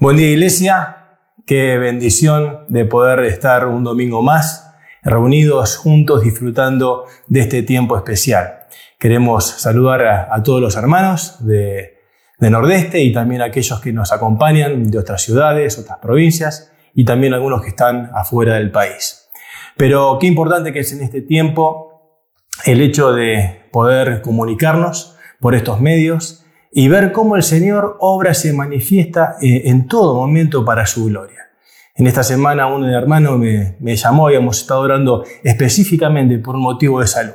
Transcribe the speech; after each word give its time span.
Buen 0.00 0.16
día 0.16 0.28
iglesia, 0.28 1.18
qué 1.44 1.76
bendición 1.76 2.64
de 2.68 2.86
poder 2.86 3.20
estar 3.26 3.66
un 3.66 3.84
domingo 3.84 4.22
más 4.22 4.72
reunidos 5.02 5.76
juntos 5.76 6.22
disfrutando 6.22 7.04
de 7.26 7.40
este 7.40 7.62
tiempo 7.62 7.98
especial. 7.98 8.60
Queremos 8.98 9.46
saludar 9.46 10.06
a, 10.06 10.42
todos 10.42 10.62
los 10.62 10.74
hermanos 10.76 11.46
de, 11.46 11.98
Nordeste 12.38 13.00
y 13.02 13.12
también 13.12 13.42
a 13.42 13.46
aquellos 13.46 13.78
que 13.80 13.92
nos 13.92 14.10
acompañan 14.10 14.90
de 14.90 14.96
otras 14.96 15.20
ciudades, 15.20 15.78
otras 15.78 15.98
provincias 15.98 16.72
y 16.94 17.04
también 17.04 17.34
algunos 17.34 17.60
que 17.60 17.68
están 17.68 18.10
afuera 18.14 18.54
del 18.54 18.70
país. 18.70 19.28
Pero 19.76 20.16
qué 20.18 20.26
importante 20.26 20.72
que 20.72 20.78
es 20.78 20.94
en 20.94 21.02
este 21.02 21.20
tiempo 21.20 22.22
el 22.64 22.80
hecho 22.80 23.12
de 23.12 23.68
poder 23.70 24.22
comunicarnos 24.22 25.18
por 25.40 25.54
estos 25.54 25.78
medios 25.78 26.46
y 26.72 26.88
ver 26.88 27.12
cómo 27.12 27.36
el 27.36 27.42
Señor 27.42 27.96
obra 28.00 28.34
se 28.34 28.52
manifiesta 28.52 29.36
eh, 29.42 29.62
en 29.66 29.86
todo 29.88 30.14
momento 30.14 30.64
para 30.64 30.86
su 30.86 31.06
gloria. 31.06 31.50
En 31.94 32.06
esta 32.06 32.22
semana 32.22 32.66
un 32.66 32.84
hermano 32.84 33.36
me, 33.36 33.76
me 33.80 33.96
llamó 33.96 34.30
hemos 34.30 34.60
estado 34.60 34.80
orando 34.80 35.24
específicamente 35.42 36.38
por 36.38 36.54
un 36.54 36.62
motivo 36.62 37.00
de 37.00 37.06
salud. 37.06 37.34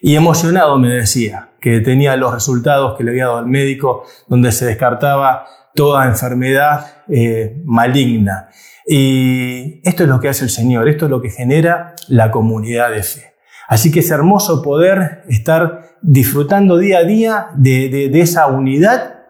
Y 0.00 0.14
emocionado 0.14 0.78
me 0.78 0.88
decía 0.90 1.50
que 1.60 1.80
tenía 1.80 2.16
los 2.16 2.32
resultados 2.32 2.96
que 2.96 3.04
le 3.04 3.10
había 3.10 3.24
dado 3.26 3.38
al 3.38 3.46
médico 3.46 4.04
donde 4.28 4.52
se 4.52 4.66
descartaba 4.66 5.46
toda 5.74 6.06
enfermedad 6.06 7.04
eh, 7.08 7.60
maligna. 7.64 8.48
Y 8.86 9.80
esto 9.86 10.04
es 10.04 10.08
lo 10.08 10.20
que 10.20 10.28
hace 10.28 10.44
el 10.44 10.50
Señor, 10.50 10.88
esto 10.88 11.06
es 11.06 11.10
lo 11.10 11.20
que 11.20 11.30
genera 11.30 11.94
la 12.08 12.30
comunidad 12.30 12.90
de 12.90 13.02
fe. 13.02 13.34
Así 13.68 13.90
que 13.90 14.00
es 14.00 14.10
hermoso 14.10 14.62
poder 14.62 15.24
estar 15.28 15.87
disfrutando 16.02 16.78
día 16.78 16.98
a 16.98 17.04
día 17.04 17.46
de, 17.54 18.10
esa 18.20 18.46
unidad 18.46 19.20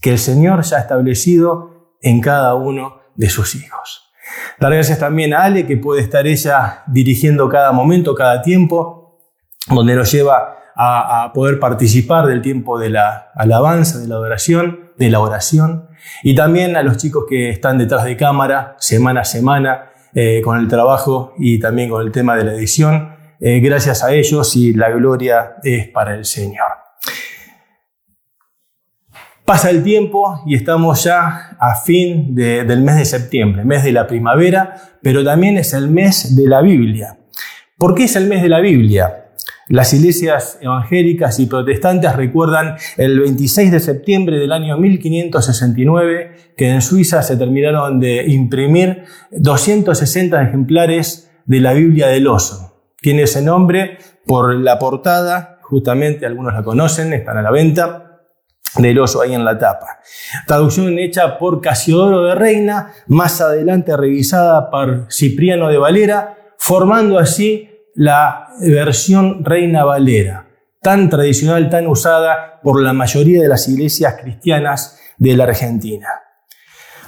que 0.00 0.10
el 0.10 0.18
Señor 0.18 0.62
ya 0.62 0.78
ha 0.78 0.80
establecido 0.80 1.96
en 2.00 2.20
cada 2.20 2.54
uno 2.54 3.00
de 3.14 3.30
sus 3.30 3.54
hijos. 3.54 4.12
Dar 4.58 4.72
gracias 4.72 4.98
también 4.98 5.34
a 5.34 5.44
Ale, 5.44 5.66
que 5.66 5.76
puede 5.76 6.00
estar 6.00 6.26
ella 6.26 6.82
dirigiendo 6.86 7.48
cada 7.48 7.72
momento, 7.72 8.14
cada 8.14 8.42
tiempo, 8.42 9.20
donde 9.68 9.94
nos 9.94 10.10
lleva 10.10 10.56
a, 10.74 11.24
a, 11.24 11.32
poder 11.32 11.60
participar 11.60 12.26
del 12.26 12.40
tiempo 12.40 12.78
de 12.78 12.90
la 12.90 13.30
alabanza, 13.34 13.98
de 13.98 14.08
la 14.08 14.16
adoración, 14.16 14.92
de 14.96 15.10
la 15.10 15.20
oración, 15.20 15.88
y 16.22 16.34
también 16.34 16.76
a 16.76 16.82
los 16.82 16.96
chicos 16.96 17.24
que 17.28 17.50
están 17.50 17.78
detrás 17.78 18.04
de 18.04 18.16
cámara, 18.16 18.76
semana 18.78 19.20
a 19.20 19.24
semana, 19.24 19.92
eh, 20.14 20.42
con 20.44 20.58
el 20.58 20.68
trabajo 20.68 21.32
y 21.38 21.58
también 21.58 21.88
con 21.88 22.02
el 22.02 22.12
tema 22.12 22.36
de 22.36 22.44
la 22.44 22.52
edición, 22.52 23.16
eh, 23.44 23.58
gracias 23.58 24.04
a 24.04 24.14
ellos 24.14 24.54
y 24.54 24.72
la 24.72 24.90
gloria 24.90 25.56
es 25.64 25.88
para 25.88 26.14
el 26.14 26.24
Señor. 26.24 26.68
Pasa 29.44 29.68
el 29.70 29.82
tiempo 29.82 30.40
y 30.46 30.54
estamos 30.54 31.02
ya 31.02 31.56
a 31.58 31.74
fin 31.84 32.36
del 32.36 32.82
mes 32.82 32.98
de 32.98 33.04
septiembre, 33.04 33.64
mes 33.64 33.82
de 33.82 33.90
la 33.90 34.06
primavera, 34.06 34.76
pero 35.02 35.24
también 35.24 35.58
es 35.58 35.74
el 35.74 35.88
mes 35.88 36.36
de 36.36 36.48
la 36.48 36.62
Biblia. 36.62 37.18
¿Por 37.76 37.96
qué 37.96 38.04
es 38.04 38.14
el 38.14 38.28
mes 38.28 38.42
de 38.42 38.48
la 38.48 38.60
Biblia? 38.60 39.32
Las 39.66 39.92
iglesias 39.92 40.58
evangélicas 40.60 41.40
y 41.40 41.46
protestantes 41.46 42.14
recuerdan 42.14 42.76
el 42.96 43.18
26 43.18 43.72
de 43.72 43.80
septiembre 43.80 44.38
del 44.38 44.52
año 44.52 44.78
1569 44.78 46.54
que 46.56 46.68
en 46.68 46.80
Suiza 46.80 47.22
se 47.22 47.36
terminaron 47.36 47.98
de 47.98 48.24
imprimir 48.28 49.02
260 49.32 50.40
ejemplares 50.40 51.32
de 51.44 51.60
la 51.60 51.72
Biblia 51.72 52.06
del 52.06 52.28
oso. 52.28 52.71
Tiene 53.02 53.24
ese 53.24 53.42
nombre 53.42 53.98
por 54.24 54.54
la 54.54 54.78
portada, 54.78 55.58
justamente 55.62 56.24
algunos 56.24 56.54
la 56.54 56.62
conocen, 56.62 57.12
están 57.12 57.36
a 57.36 57.42
la 57.42 57.50
venta, 57.50 58.20
del 58.78 58.98
oso 59.00 59.20
ahí 59.20 59.34
en 59.34 59.44
la 59.44 59.58
tapa. 59.58 59.98
Traducción 60.46 60.98
hecha 60.98 61.36
por 61.36 61.60
Casiodoro 61.60 62.24
de 62.24 62.34
Reina, 62.34 62.92
más 63.08 63.40
adelante 63.40 63.96
revisada 63.96 64.70
por 64.70 65.08
Cipriano 65.10 65.68
de 65.68 65.78
Valera, 65.78 66.54
formando 66.56 67.18
así 67.18 67.68
la 67.94 68.48
versión 68.60 69.44
Reina 69.44 69.84
Valera, 69.84 70.46
tan 70.80 71.10
tradicional, 71.10 71.68
tan 71.68 71.86
usada 71.86 72.60
por 72.62 72.80
la 72.80 72.92
mayoría 72.92 73.42
de 73.42 73.48
las 73.48 73.68
iglesias 73.68 74.14
cristianas 74.22 74.98
de 75.18 75.36
la 75.36 75.44
Argentina. 75.44 76.08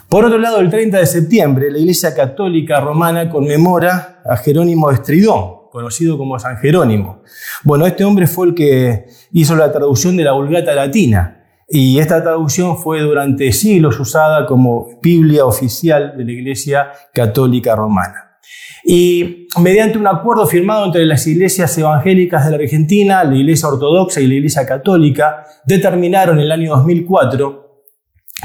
Por 0.08 0.24
otro 0.24 0.38
lado, 0.38 0.60
el 0.60 0.70
30 0.70 0.98
de 0.98 1.06
septiembre, 1.06 1.70
la 1.70 1.78
Iglesia 1.78 2.14
Católica 2.14 2.80
Romana 2.80 3.30
conmemora 3.30 4.20
a 4.24 4.36
Jerónimo 4.36 4.90
Estridón, 4.90 5.63
conocido 5.74 6.16
como 6.16 6.38
San 6.38 6.56
Jerónimo. 6.58 7.24
Bueno, 7.64 7.84
este 7.84 8.04
hombre 8.04 8.28
fue 8.28 8.46
el 8.46 8.54
que 8.54 9.06
hizo 9.32 9.56
la 9.56 9.72
traducción 9.72 10.16
de 10.16 10.22
la 10.22 10.30
Vulgata 10.30 10.72
Latina. 10.72 11.40
Y 11.68 11.98
esta 11.98 12.22
traducción 12.22 12.78
fue 12.78 13.00
durante 13.00 13.50
siglos 13.50 13.98
usada 13.98 14.46
como 14.46 15.00
Biblia 15.02 15.44
oficial 15.44 16.14
de 16.16 16.24
la 16.24 16.30
Iglesia 16.30 16.92
Católica 17.12 17.74
Romana. 17.74 18.38
Y 18.84 19.48
mediante 19.60 19.98
un 19.98 20.06
acuerdo 20.06 20.46
firmado 20.46 20.86
entre 20.86 21.04
las 21.06 21.26
iglesias 21.26 21.76
evangélicas 21.76 22.44
de 22.44 22.50
la 22.52 22.62
Argentina, 22.62 23.24
la 23.24 23.34
Iglesia 23.34 23.68
Ortodoxa 23.68 24.20
y 24.20 24.28
la 24.28 24.34
Iglesia 24.34 24.64
Católica, 24.64 25.44
determinaron 25.66 26.38
en 26.38 26.44
el 26.44 26.52
año 26.52 26.76
2004 26.76 27.64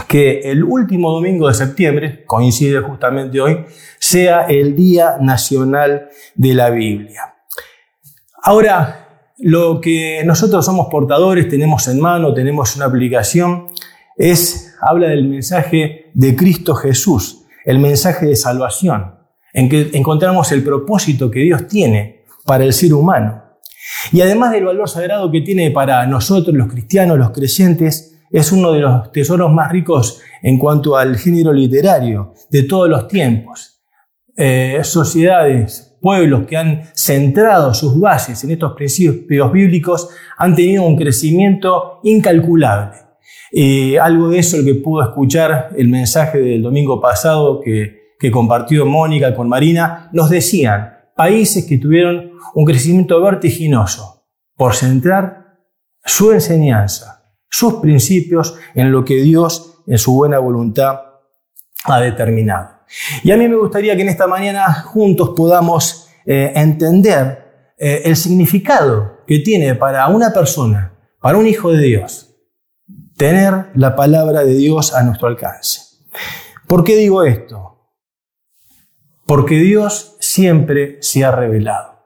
que 0.07 0.39
el 0.45 0.63
último 0.63 1.11
domingo 1.11 1.47
de 1.47 1.53
septiembre, 1.53 2.23
coincide 2.25 2.79
justamente 2.79 3.39
hoy, 3.39 3.65
sea 4.09 4.45
el 4.47 4.75
Día 4.75 5.17
Nacional 5.21 6.09
de 6.33 6.53
la 6.55 6.71
Biblia. 6.71 7.35
Ahora, 8.41 9.33
lo 9.37 9.79
que 9.79 10.23
nosotros 10.25 10.65
somos 10.65 10.87
portadores, 10.87 11.47
tenemos 11.47 11.87
en 11.87 11.99
mano, 11.99 12.33
tenemos 12.33 12.75
una 12.75 12.85
aplicación, 12.85 13.67
es, 14.17 14.75
habla 14.81 15.09
del 15.09 15.25
mensaje 15.25 16.09
de 16.15 16.35
Cristo 16.35 16.73
Jesús, 16.73 17.45
el 17.65 17.77
mensaje 17.77 18.25
de 18.25 18.35
salvación, 18.35 19.13
en 19.53 19.69
que 19.69 19.91
encontramos 19.93 20.51
el 20.51 20.63
propósito 20.63 21.29
que 21.29 21.41
Dios 21.41 21.67
tiene 21.67 22.25
para 22.45 22.63
el 22.63 22.73
ser 22.73 22.95
humano. 22.95 23.43
Y 24.11 24.21
además 24.21 24.51
del 24.51 24.65
valor 24.65 24.89
sagrado 24.89 25.31
que 25.31 25.41
tiene 25.41 25.69
para 25.69 26.05
nosotros, 26.07 26.55
los 26.55 26.67
cristianos, 26.67 27.19
los 27.19 27.29
creyentes, 27.29 28.17
es 28.31 28.51
uno 28.51 28.71
de 28.71 28.79
los 28.79 29.11
tesoros 29.11 29.51
más 29.51 29.71
ricos 29.71 30.19
en 30.41 30.57
cuanto 30.57 30.97
al 30.97 31.15
género 31.15 31.53
literario 31.53 32.33
de 32.49 32.63
todos 32.63 32.89
los 32.89 33.07
tiempos. 33.07 33.78
Eh, 34.41 34.79
sociedades, 34.85 35.97
pueblos 36.01 36.47
que 36.47 36.55
han 36.55 36.83
centrado 36.93 37.73
sus 37.73 37.99
bases 37.99 38.41
en 38.45 38.51
estos 38.51 38.71
principios 38.71 39.51
bíblicos 39.51 40.07
han 40.37 40.55
tenido 40.55 40.83
un 40.83 40.95
crecimiento 40.95 41.99
incalculable. 42.03 42.97
Y 43.51 43.97
algo 43.97 44.29
de 44.29 44.39
eso 44.39 44.55
el 44.55 44.63
que 44.63 44.75
pudo 44.75 45.03
escuchar 45.03 45.71
el 45.75 45.89
mensaje 45.89 46.37
del 46.37 46.61
domingo 46.61 47.01
pasado 47.01 47.59
que, 47.59 48.13
que 48.17 48.31
compartió 48.31 48.85
Mónica 48.85 49.35
con 49.35 49.49
Marina, 49.49 50.09
nos 50.13 50.29
decían 50.29 50.93
países 51.17 51.65
que 51.65 51.77
tuvieron 51.77 52.31
un 52.55 52.63
crecimiento 52.63 53.21
vertiginoso 53.21 54.23
por 54.55 54.73
centrar 54.73 55.57
su 56.05 56.31
enseñanza 56.31 57.19
sus 57.49 57.75
principios 57.75 58.55
en 58.73 58.91
lo 58.91 59.03
que 59.03 59.15
Dios 59.15 59.81
en 59.85 59.97
su 59.97 60.13
buena 60.13 60.39
voluntad 60.39 60.99
ha 61.83 61.99
determinado. 61.99 62.78
Y 63.23 63.31
a 63.31 63.37
mí 63.37 63.47
me 63.47 63.55
gustaría 63.55 63.95
que 63.95 64.01
en 64.01 64.09
esta 64.09 64.27
mañana 64.27 64.73
juntos 64.73 65.31
podamos 65.35 66.09
eh, 66.25 66.51
entender 66.55 67.73
eh, 67.77 68.01
el 68.05 68.15
significado 68.15 69.23
que 69.25 69.39
tiene 69.39 69.75
para 69.75 70.07
una 70.07 70.33
persona, 70.33 70.93
para 71.19 71.37
un 71.37 71.47
hijo 71.47 71.71
de 71.71 71.81
Dios, 71.81 72.35
tener 73.15 73.67
la 73.75 73.95
palabra 73.95 74.43
de 74.43 74.55
Dios 74.55 74.93
a 74.93 75.03
nuestro 75.03 75.27
alcance. 75.27 75.81
¿Por 76.67 76.83
qué 76.83 76.95
digo 76.95 77.23
esto? 77.23 77.93
Porque 79.25 79.55
Dios 79.55 80.17
siempre 80.19 80.97
se 81.01 81.23
ha 81.23 81.31
revelado. 81.31 81.99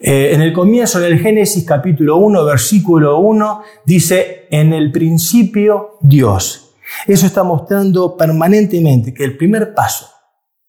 Eh, 0.00 0.30
en 0.32 0.40
el 0.40 0.52
comienzo 0.52 0.98
del 0.98 1.18
Génesis 1.18 1.64
capítulo 1.64 2.16
1, 2.16 2.44
versículo 2.44 3.18
1, 3.18 3.62
dice, 3.84 4.46
en 4.50 4.72
el 4.72 4.90
principio 4.90 5.98
Dios. 6.00 6.69
Eso 7.06 7.26
está 7.26 7.42
mostrando 7.42 8.16
permanentemente 8.16 9.14
que 9.14 9.24
el 9.24 9.36
primer 9.36 9.74
paso, 9.74 10.10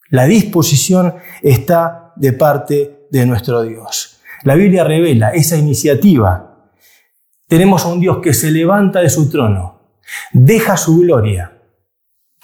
la 0.09 0.25
disposición 0.25 1.15
está 1.41 2.13
de 2.15 2.33
parte 2.33 3.07
de 3.09 3.25
nuestro 3.25 3.61
Dios. 3.63 4.19
La 4.43 4.55
Biblia 4.55 4.83
revela 4.83 5.29
esa 5.29 5.57
iniciativa. 5.57 6.69
Tenemos 7.47 7.85
a 7.85 7.89
un 7.89 7.99
Dios 7.99 8.19
que 8.21 8.33
se 8.33 8.51
levanta 8.51 9.01
de 9.01 9.09
su 9.09 9.29
trono, 9.29 9.99
deja 10.33 10.77
su 10.77 10.97
gloria, 10.99 11.59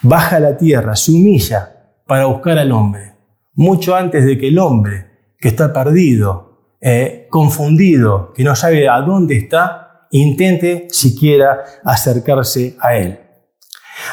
baja 0.02 0.38
a 0.38 0.40
la 0.40 0.58
tierra, 0.58 0.96
se 0.96 1.12
humilla 1.12 1.96
para 2.06 2.26
buscar 2.26 2.58
al 2.58 2.72
hombre, 2.72 3.14
mucho 3.54 3.96
antes 3.96 4.26
de 4.26 4.38
que 4.38 4.50
el 4.50 4.60
hombre, 4.60 5.08
que 5.40 5.50
está 5.50 5.74
perdido, 5.74 6.76
eh, 6.80 7.28
confundido, 7.30 8.34
que 8.34 8.44
no 8.44 8.56
sabe 8.56 8.88
a 8.88 9.02
dónde 9.02 9.38
está, 9.38 10.08
intente 10.12 10.88
siquiera 10.90 11.64
acercarse 11.84 12.78
a 12.80 12.96
Él. 12.96 13.20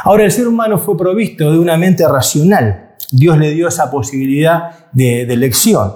Ahora, 0.03 0.25
el 0.25 0.33
ser 0.33 0.49
humano 0.49 0.79
fue 0.79 0.97
provisto 0.97 1.53
de 1.53 1.59
una 1.59 1.77
mente 1.77 2.07
racional. 2.07 2.97
Dios 3.11 3.39
le 3.39 3.51
dio 3.53 3.69
esa 3.69 3.91
posibilidad 3.91 4.91
de, 4.93 5.23
elección. 5.23 5.95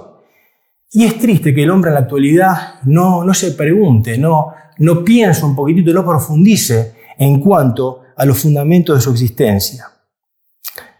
Y 0.91 1.05
es 1.05 1.19
triste 1.19 1.53
que 1.53 1.63
el 1.63 1.69
hombre 1.69 1.89
en 1.89 1.95
la 1.95 2.01
actualidad 2.01 2.81
no, 2.85 3.23
no 3.23 3.33
se 3.33 3.51
pregunte, 3.51 4.17
no, 4.17 4.53
no 4.79 5.03
piense 5.03 5.45
un 5.45 5.55
poquitito, 5.55 5.93
no 5.93 6.05
profundice 6.05 6.95
en 7.17 7.39
cuanto 7.39 8.01
a 8.15 8.25
los 8.25 8.39
fundamentos 8.41 8.95
de 8.95 9.01
su 9.01 9.11
existencia. 9.11 9.85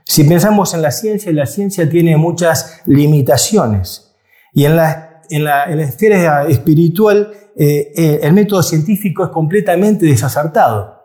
Si 0.03 0.23
pensamos 0.23 0.73
en 0.73 0.81
la 0.81 0.91
ciencia, 0.91 1.31
la 1.31 1.45
ciencia 1.45 1.89
tiene 1.89 2.17
muchas 2.17 2.81
limitaciones. 2.85 4.15
Y 4.53 4.65
en 4.65 4.75
la, 4.75 5.21
en 5.29 5.43
la, 5.43 5.65
esfera 5.65 6.47
espiritual, 6.47 7.31
eh, 7.55 7.91
eh, 7.95 8.19
el 8.23 8.33
método 8.33 8.63
científico 8.63 9.23
es 9.23 9.29
completamente 9.29 10.05
desacertado. 10.05 10.98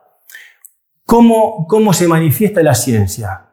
¿Cómo, 1.07 1.67
¿Cómo 1.69 1.93
se 1.93 2.09
manifiesta 2.09 2.63
la 2.63 2.75
ciencia? 2.75 3.49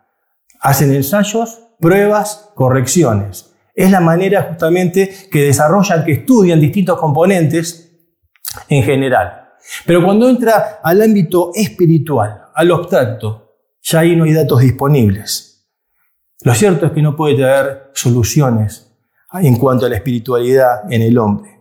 Hacen 0.60 0.94
ensayos, 0.94 1.60
pruebas, 1.80 2.52
correcciones. 2.56 3.54
Es 3.74 3.92
la 3.92 4.00
manera 4.00 4.44
justamente 4.44 5.14
que 5.32 5.44
desarrollan, 5.44 6.04
que 6.04 6.14
estudian 6.14 6.60
distintos 6.60 7.00
componentes 7.00 7.92
en 8.70 8.84
general. 8.84 9.50
Pero 9.86 10.04
cuando 10.04 10.30
entra 10.30 10.80
al 10.84 11.02
ámbito 11.02 11.52
espiritual, 11.54 12.46
al 12.54 12.72
abstracto, 12.72 13.56
ya 13.82 14.00
ahí 14.00 14.16
no 14.16 14.24
hay 14.24 14.34
datos 14.34 14.62
disponibles. 14.62 15.68
Lo 16.44 16.54
cierto 16.54 16.88
es 16.88 16.92
que 16.92 17.02
no 17.02 17.16
puede 17.16 17.36
traer 17.36 17.92
soluciones 17.94 18.92
en 19.34 19.58
cuanto 19.58 19.86
a 19.86 19.90
la 19.90 19.96
espiritualidad 19.96 20.92
en 20.92 21.02
el 21.02 21.18
hombre. 21.18 21.60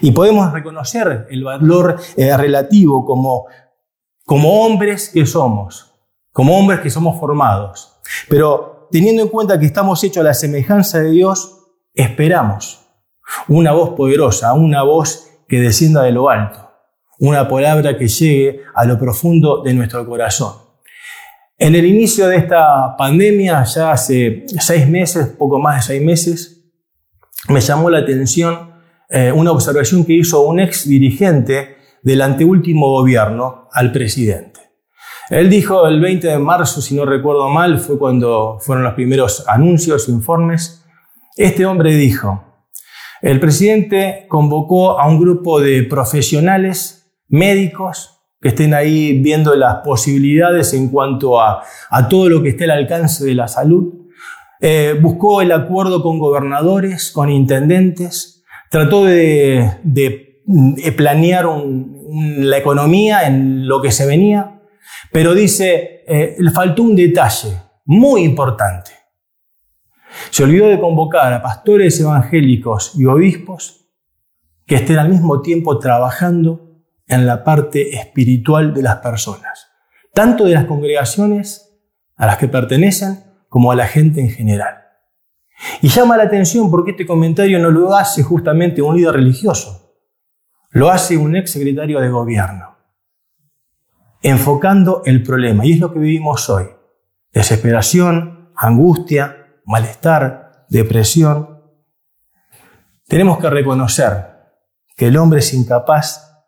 Y 0.00 0.12
podemos 0.12 0.52
reconocer 0.52 1.26
el 1.30 1.44
valor 1.44 1.96
eh, 2.16 2.36
relativo 2.36 3.04
como, 3.04 3.46
como 4.24 4.64
hombres 4.64 5.10
que 5.12 5.26
somos, 5.26 5.92
como 6.32 6.58
hombres 6.58 6.80
que 6.80 6.90
somos 6.90 7.18
formados. 7.18 8.00
Pero 8.28 8.88
teniendo 8.90 9.22
en 9.22 9.28
cuenta 9.28 9.58
que 9.58 9.66
estamos 9.66 10.02
hechos 10.04 10.20
a 10.20 10.24
la 10.24 10.34
semejanza 10.34 11.00
de 11.00 11.10
Dios, 11.10 11.58
esperamos 11.94 12.80
una 13.48 13.72
voz 13.72 13.90
poderosa, 13.90 14.52
una 14.54 14.82
voz 14.82 15.28
que 15.48 15.60
descienda 15.60 16.02
de 16.02 16.12
lo 16.12 16.28
alto, 16.28 16.70
una 17.18 17.48
palabra 17.48 17.96
que 17.96 18.08
llegue 18.08 18.62
a 18.74 18.84
lo 18.84 18.98
profundo 18.98 19.62
de 19.62 19.74
nuestro 19.74 20.06
corazón. 20.06 20.54
En 21.56 21.74
el 21.74 21.86
inicio 21.86 22.26
de 22.26 22.36
esta 22.36 22.96
pandemia, 22.96 23.62
ya 23.64 23.92
hace 23.92 24.44
seis 24.58 24.88
meses, 24.88 25.28
poco 25.38 25.60
más 25.60 25.76
de 25.76 25.94
seis 25.94 26.02
meses, 26.02 26.64
me 27.48 27.60
llamó 27.60 27.90
la 27.90 27.98
atención 27.98 28.74
eh, 29.08 29.30
una 29.30 29.52
observación 29.52 30.04
que 30.04 30.14
hizo 30.14 30.40
un 30.42 30.60
ex 30.60 30.88
dirigente 30.88 31.76
del 32.04 32.22
anteúltimo 32.22 32.88
gobierno 32.90 33.68
al 33.72 33.90
presidente. 33.90 34.60
Él 35.30 35.50
dijo 35.50 35.88
el 35.88 36.00
20 36.00 36.28
de 36.28 36.38
marzo, 36.38 36.80
si 36.80 36.94
no 36.94 37.04
recuerdo 37.04 37.48
mal, 37.48 37.78
fue 37.78 37.98
cuando 37.98 38.58
fueron 38.60 38.84
los 38.84 38.94
primeros 38.94 39.44
anuncios, 39.48 40.08
informes. 40.08 40.84
Este 41.36 41.66
hombre 41.66 41.96
dijo, 41.96 42.44
el 43.22 43.40
presidente 43.40 44.26
convocó 44.28 45.00
a 45.00 45.08
un 45.08 45.18
grupo 45.18 45.60
de 45.60 45.82
profesionales, 45.82 47.10
médicos, 47.28 48.14
que 48.44 48.48
estén 48.48 48.74
ahí 48.74 49.22
viendo 49.22 49.56
las 49.56 49.76
posibilidades 49.76 50.74
en 50.74 50.90
cuanto 50.90 51.40
a, 51.40 51.62
todo 52.10 52.28
lo 52.28 52.42
que 52.42 52.50
esté 52.50 52.64
al 52.64 52.72
alcance 52.72 53.24
de 53.24 53.34
la 53.34 53.48
salud. 53.48 53.94
Eh, 54.60 54.98
buscó 55.00 55.40
el 55.40 55.50
acuerdo 55.52 56.02
con 56.02 56.18
gobernadores, 56.18 57.10
con 57.10 57.30
intendentes, 57.30 58.44
trató 58.70 59.06
de, 59.06 60.42
planear 60.96 61.46
la 62.14 62.58
economía 62.58 63.26
en 63.26 63.66
lo 63.66 63.82
que 63.82 63.90
se 63.90 64.06
venía, 64.06 64.60
pero 65.10 65.34
dice, 65.34 66.04
eh, 66.06 66.36
le 66.38 66.50
faltó 66.50 66.82
un 66.82 66.94
detalle 66.94 67.56
muy 67.84 68.22
importante. 68.22 68.92
Se 70.30 70.44
olvidó 70.44 70.68
de 70.68 70.78
convocar 70.78 71.32
a 71.32 71.42
pastores 71.42 71.98
evangélicos 72.00 72.92
y 72.96 73.06
obispos 73.06 73.88
que 74.66 74.76
estén 74.76 74.98
al 74.98 75.08
mismo 75.08 75.42
tiempo 75.42 75.78
trabajando 75.78 76.82
en 77.06 77.26
la 77.26 77.44
parte 77.44 77.96
espiritual 77.96 78.72
de 78.72 78.82
las 78.82 78.96
personas, 78.96 79.68
tanto 80.12 80.44
de 80.44 80.54
las 80.54 80.64
congregaciones 80.64 81.78
a 82.16 82.26
las 82.26 82.38
que 82.38 82.48
pertenecen 82.48 83.24
como 83.48 83.72
a 83.72 83.76
la 83.76 83.86
gente 83.86 84.20
en 84.20 84.30
general. 84.30 84.84
Y 85.82 85.88
llama 85.88 86.16
la 86.16 86.24
atención 86.24 86.70
porque 86.70 86.92
este 86.92 87.06
comentario 87.06 87.58
no 87.58 87.70
lo 87.70 87.94
hace 87.94 88.22
justamente 88.22 88.82
un 88.82 88.96
líder 88.96 89.14
religioso, 89.14 89.83
lo 90.74 90.90
hace 90.90 91.16
un 91.16 91.36
ex 91.36 91.52
secretario 91.52 92.00
de 92.00 92.08
gobierno, 92.08 92.76
enfocando 94.22 95.02
el 95.04 95.22
problema. 95.22 95.64
Y 95.64 95.74
es 95.74 95.78
lo 95.78 95.92
que 95.92 96.00
vivimos 96.00 96.50
hoy. 96.50 96.64
Desesperación, 97.32 98.50
angustia, 98.56 99.60
malestar, 99.64 100.66
depresión. 100.68 101.62
Tenemos 103.06 103.38
que 103.38 103.50
reconocer 103.50 104.26
que 104.96 105.06
el 105.06 105.16
hombre 105.16 105.38
es 105.38 105.54
incapaz 105.54 106.44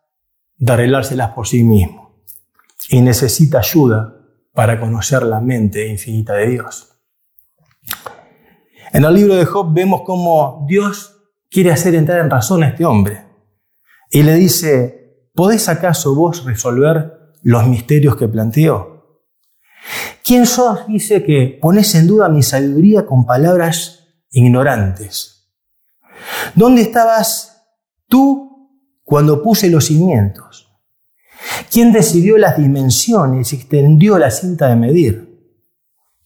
de 0.57 0.73
arreglárselas 0.73 1.31
por 1.31 1.47
sí 1.47 1.63
mismo 1.63 2.25
y 2.89 2.99
necesita 2.99 3.59
ayuda 3.59 4.13
para 4.53 4.77
conocer 4.77 5.23
la 5.23 5.39
mente 5.39 5.87
infinita 5.87 6.33
de 6.33 6.47
Dios. 6.47 6.99
En 8.91 9.05
el 9.05 9.13
libro 9.13 9.35
de 9.35 9.45
Job 9.45 9.73
vemos 9.73 10.01
cómo 10.05 10.65
Dios 10.67 11.15
quiere 11.49 11.71
hacer 11.71 11.95
entrar 11.95 12.19
en 12.19 12.29
razón 12.29 12.63
a 12.63 12.69
este 12.69 12.83
hombre 12.83 13.26
y 14.09 14.23
le 14.23 14.35
dice, 14.35 15.29
¿podés 15.33 15.69
acaso 15.69 16.15
vos 16.15 16.45
resolver 16.45 17.33
los 17.41 17.67
misterios 17.67 18.15
que 18.15 18.27
planteo? 18.27 19.21
¿Quién 20.23 20.45
sos? 20.45 20.87
Dice 20.87 21.23
que 21.23 21.57
pones 21.61 21.95
en 21.95 22.07
duda 22.07 22.29
mi 22.29 22.43
sabiduría 22.43 23.05
con 23.05 23.25
palabras 23.25 24.07
ignorantes. 24.29 25.53
¿Dónde 26.55 26.81
estabas 26.81 27.63
tú 28.07 28.71
cuando 29.03 29.41
puse 29.41 29.69
los 29.69 29.85
cimientos? 29.85 30.67
¿Quién 31.71 31.93
decidió 31.93 32.37
las 32.37 32.57
dimensiones 32.57 33.53
y 33.53 33.55
extendió 33.55 34.17
la 34.17 34.31
cinta 34.31 34.67
de 34.67 34.75
medir? 34.75 35.27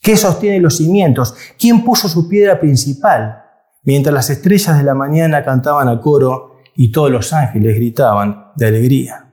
¿Qué 0.01 0.17
sostiene 0.17 0.59
los 0.59 0.77
cimientos? 0.77 1.35
¿Quién 1.59 1.83
puso 1.83 2.09
su 2.09 2.27
piedra 2.27 2.59
principal? 2.59 3.43
Mientras 3.83 4.13
las 4.13 4.29
estrellas 4.29 4.77
de 4.77 4.83
la 4.83 4.95
mañana 4.95 5.43
cantaban 5.43 5.87
a 5.89 6.01
coro 6.01 6.50
y 6.81 6.91
todos 6.91 7.11
los 7.11 7.31
ángeles 7.31 7.75
gritaban 7.75 8.53
de 8.55 8.65
alegría. 8.65 9.31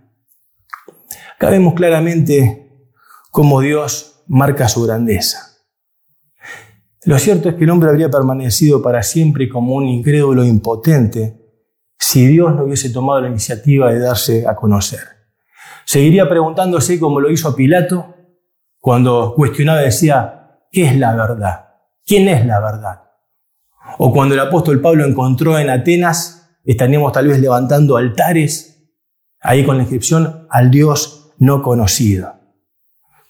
Acá 1.34 1.48
vemos 1.48 1.72
claramente 1.72 2.92
cómo 3.30 3.62
Dios 3.62 4.22
marca 4.26 4.68
su 4.68 4.82
grandeza. 4.82 5.56
Lo 7.04 7.18
cierto 7.18 7.48
es 7.48 7.54
que 7.54 7.64
el 7.64 7.70
hombre 7.70 7.88
habría 7.88 8.10
permanecido 8.10 8.82
para 8.82 9.02
siempre 9.02 9.48
como 9.48 9.76
un 9.76 9.86
incrédulo 9.86 10.44
impotente 10.44 11.40
si 11.98 12.26
Dios 12.26 12.54
no 12.54 12.64
hubiese 12.64 12.90
tomado 12.90 13.22
la 13.22 13.28
iniciativa 13.28 13.90
de 13.90 14.00
darse 14.00 14.46
a 14.46 14.54
conocer. 14.54 15.00
Seguiría 15.86 16.28
preguntándose 16.28 17.00
como 17.00 17.18
lo 17.18 17.30
hizo 17.30 17.56
Pilato 17.56 18.14
cuando 18.78 19.32
cuestionaba 19.34 19.80
y 19.80 19.86
decía, 19.86 20.66
¿qué 20.70 20.84
es 20.84 20.98
la 20.98 21.16
verdad? 21.16 21.64
¿Quién 22.04 22.28
es 22.28 22.44
la 22.44 22.60
verdad? 22.60 23.04
O 23.96 24.12
cuando 24.12 24.34
el 24.34 24.40
apóstol 24.40 24.82
Pablo 24.82 25.06
encontró 25.06 25.58
en 25.58 25.70
Atenas, 25.70 26.37
estaríamos 26.72 27.12
tal 27.12 27.28
vez 27.28 27.40
levantando 27.40 27.96
altares, 27.96 28.90
ahí 29.40 29.64
con 29.64 29.76
la 29.76 29.84
inscripción 29.84 30.46
al 30.50 30.70
Dios 30.70 31.32
no 31.38 31.62
conocido. 31.62 32.34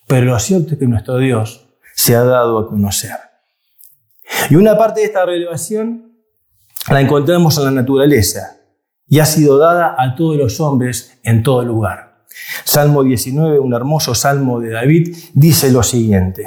Pero 0.07 0.27
lo 0.27 0.39
cierto 0.39 0.73
es 0.73 0.79
que 0.79 0.87
nuestro 0.87 1.19
Dios 1.19 1.69
se 1.95 2.17
ha 2.17 2.25
dado 2.25 2.59
a 2.59 2.69
conocer. 2.69 3.17
Y 4.51 4.57
una 4.57 4.77
parte 4.77 5.01
de 5.01 5.07
esta 5.07 5.25
revelación 5.25 6.17
la 6.91 7.01
encontramos 7.01 7.57
en 7.59 7.65
la 7.65 7.71
naturaleza 7.71 8.57
y 9.07 9.21
ha 9.21 9.27
sido 9.27 9.59
dada 9.59 9.95
a 9.97 10.17
todos 10.17 10.37
los 10.37 10.61
hombres 10.61 11.19
en 11.23 11.43
todo 11.43 11.63
lugar. 11.63 12.25
Salmo 12.65 13.05
19, 13.05 13.59
un 13.59 13.73
hermoso 13.73 14.15
salmo 14.15 14.61
de 14.61 14.71
David, 14.71 15.17
dice 15.35 15.71
lo 15.71 15.83
siguiente. 15.83 16.47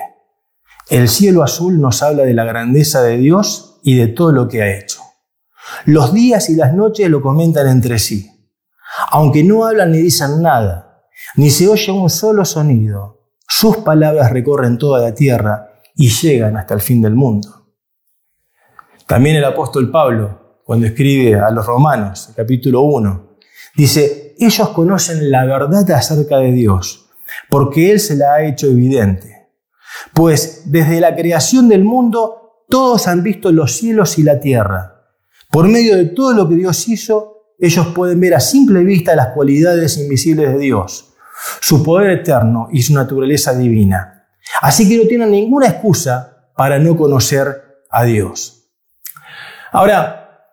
El 0.90 1.08
cielo 1.08 1.42
azul 1.42 1.80
nos 1.80 2.04
habla 2.04 2.24
de 2.24 2.34
la 2.34 2.44
grandeza 2.44 3.02
de 3.02 3.18
Dios 3.18 3.80
y 3.82 3.96
de 3.96 4.08
todo 4.08 4.32
lo 4.32 4.48
que 4.48 4.62
ha 4.62 4.78
hecho. 4.78 4.91
Los 5.86 6.14
días 6.14 6.50
y 6.50 6.56
las 6.56 6.74
noches 6.74 7.10
lo 7.10 7.22
comentan 7.22 7.68
entre 7.68 8.00
sí. 8.00 8.30
Aunque 9.12 9.44
no 9.44 9.66
hablan 9.66 9.92
ni 9.92 10.00
dicen 10.00 10.42
nada, 10.42 11.06
ni 11.36 11.50
se 11.50 11.68
oye 11.68 11.92
un 11.92 12.10
solo 12.10 12.46
sonido, 12.46 13.30
sus 13.48 13.78
palabras 13.78 14.32
recorren 14.32 14.78
toda 14.78 15.02
la 15.02 15.14
tierra 15.14 15.72
y 15.96 16.10
llegan 16.10 16.58
hasta 16.58 16.74
el 16.74 16.82
fin 16.82 17.02
del 17.02 17.16
mundo. 17.16 17.50
También 19.08 19.36
el 19.36 19.46
apóstol 19.46 19.92
Pablo 19.92 20.62
cuando 20.64 20.88
escribe 20.88 21.36
a 21.38 21.52
los 21.52 21.66
romanos, 21.66 22.32
capítulo 22.36 22.82
1. 22.82 23.38
Dice, 23.76 24.36
ellos 24.40 24.70
conocen 24.70 25.30
la 25.30 25.46
verdad 25.46 25.90
acerca 25.92 26.38
de 26.38 26.52
Dios, 26.52 27.10
porque 27.50 27.92
Él 27.92 28.00
se 28.00 28.16
la 28.16 28.36
ha 28.36 28.44
hecho 28.44 28.68
evidente. 28.68 29.50
Pues 30.14 30.64
desde 30.72 31.02
la 31.02 31.16
creación 31.16 31.68
del 31.68 31.84
mundo, 31.84 32.64
todos 32.70 33.08
han 33.08 33.22
visto 33.22 33.52
los 33.52 33.74
cielos 33.74 34.18
y 34.18 34.24
la 34.24 34.40
tierra. 34.40 35.01
Por 35.52 35.68
medio 35.68 35.98
de 35.98 36.06
todo 36.06 36.34
lo 36.34 36.48
que 36.48 36.56
Dios 36.56 36.88
hizo, 36.88 37.56
ellos 37.60 37.88
pueden 37.88 38.20
ver 38.20 38.36
a 38.36 38.40
simple 38.40 38.84
vista 38.84 39.16
las 39.16 39.34
cualidades 39.34 39.98
invisibles 39.98 40.54
de 40.54 40.58
Dios, 40.58 41.14
su 41.60 41.84
poder 41.84 42.12
eterno 42.12 42.70
y 42.72 42.82
su 42.82 42.94
naturaleza 42.94 43.54
divina. 43.54 44.28
Así 44.62 44.88
que 44.88 44.98
no 44.98 45.08
tienen 45.08 45.32
ninguna 45.32 45.68
excusa 45.68 46.48
para 46.56 46.80
no 46.80 46.96
conocer 46.96 47.84
a 47.90 48.04
Dios. 48.04 48.70
Ahora, 49.72 50.48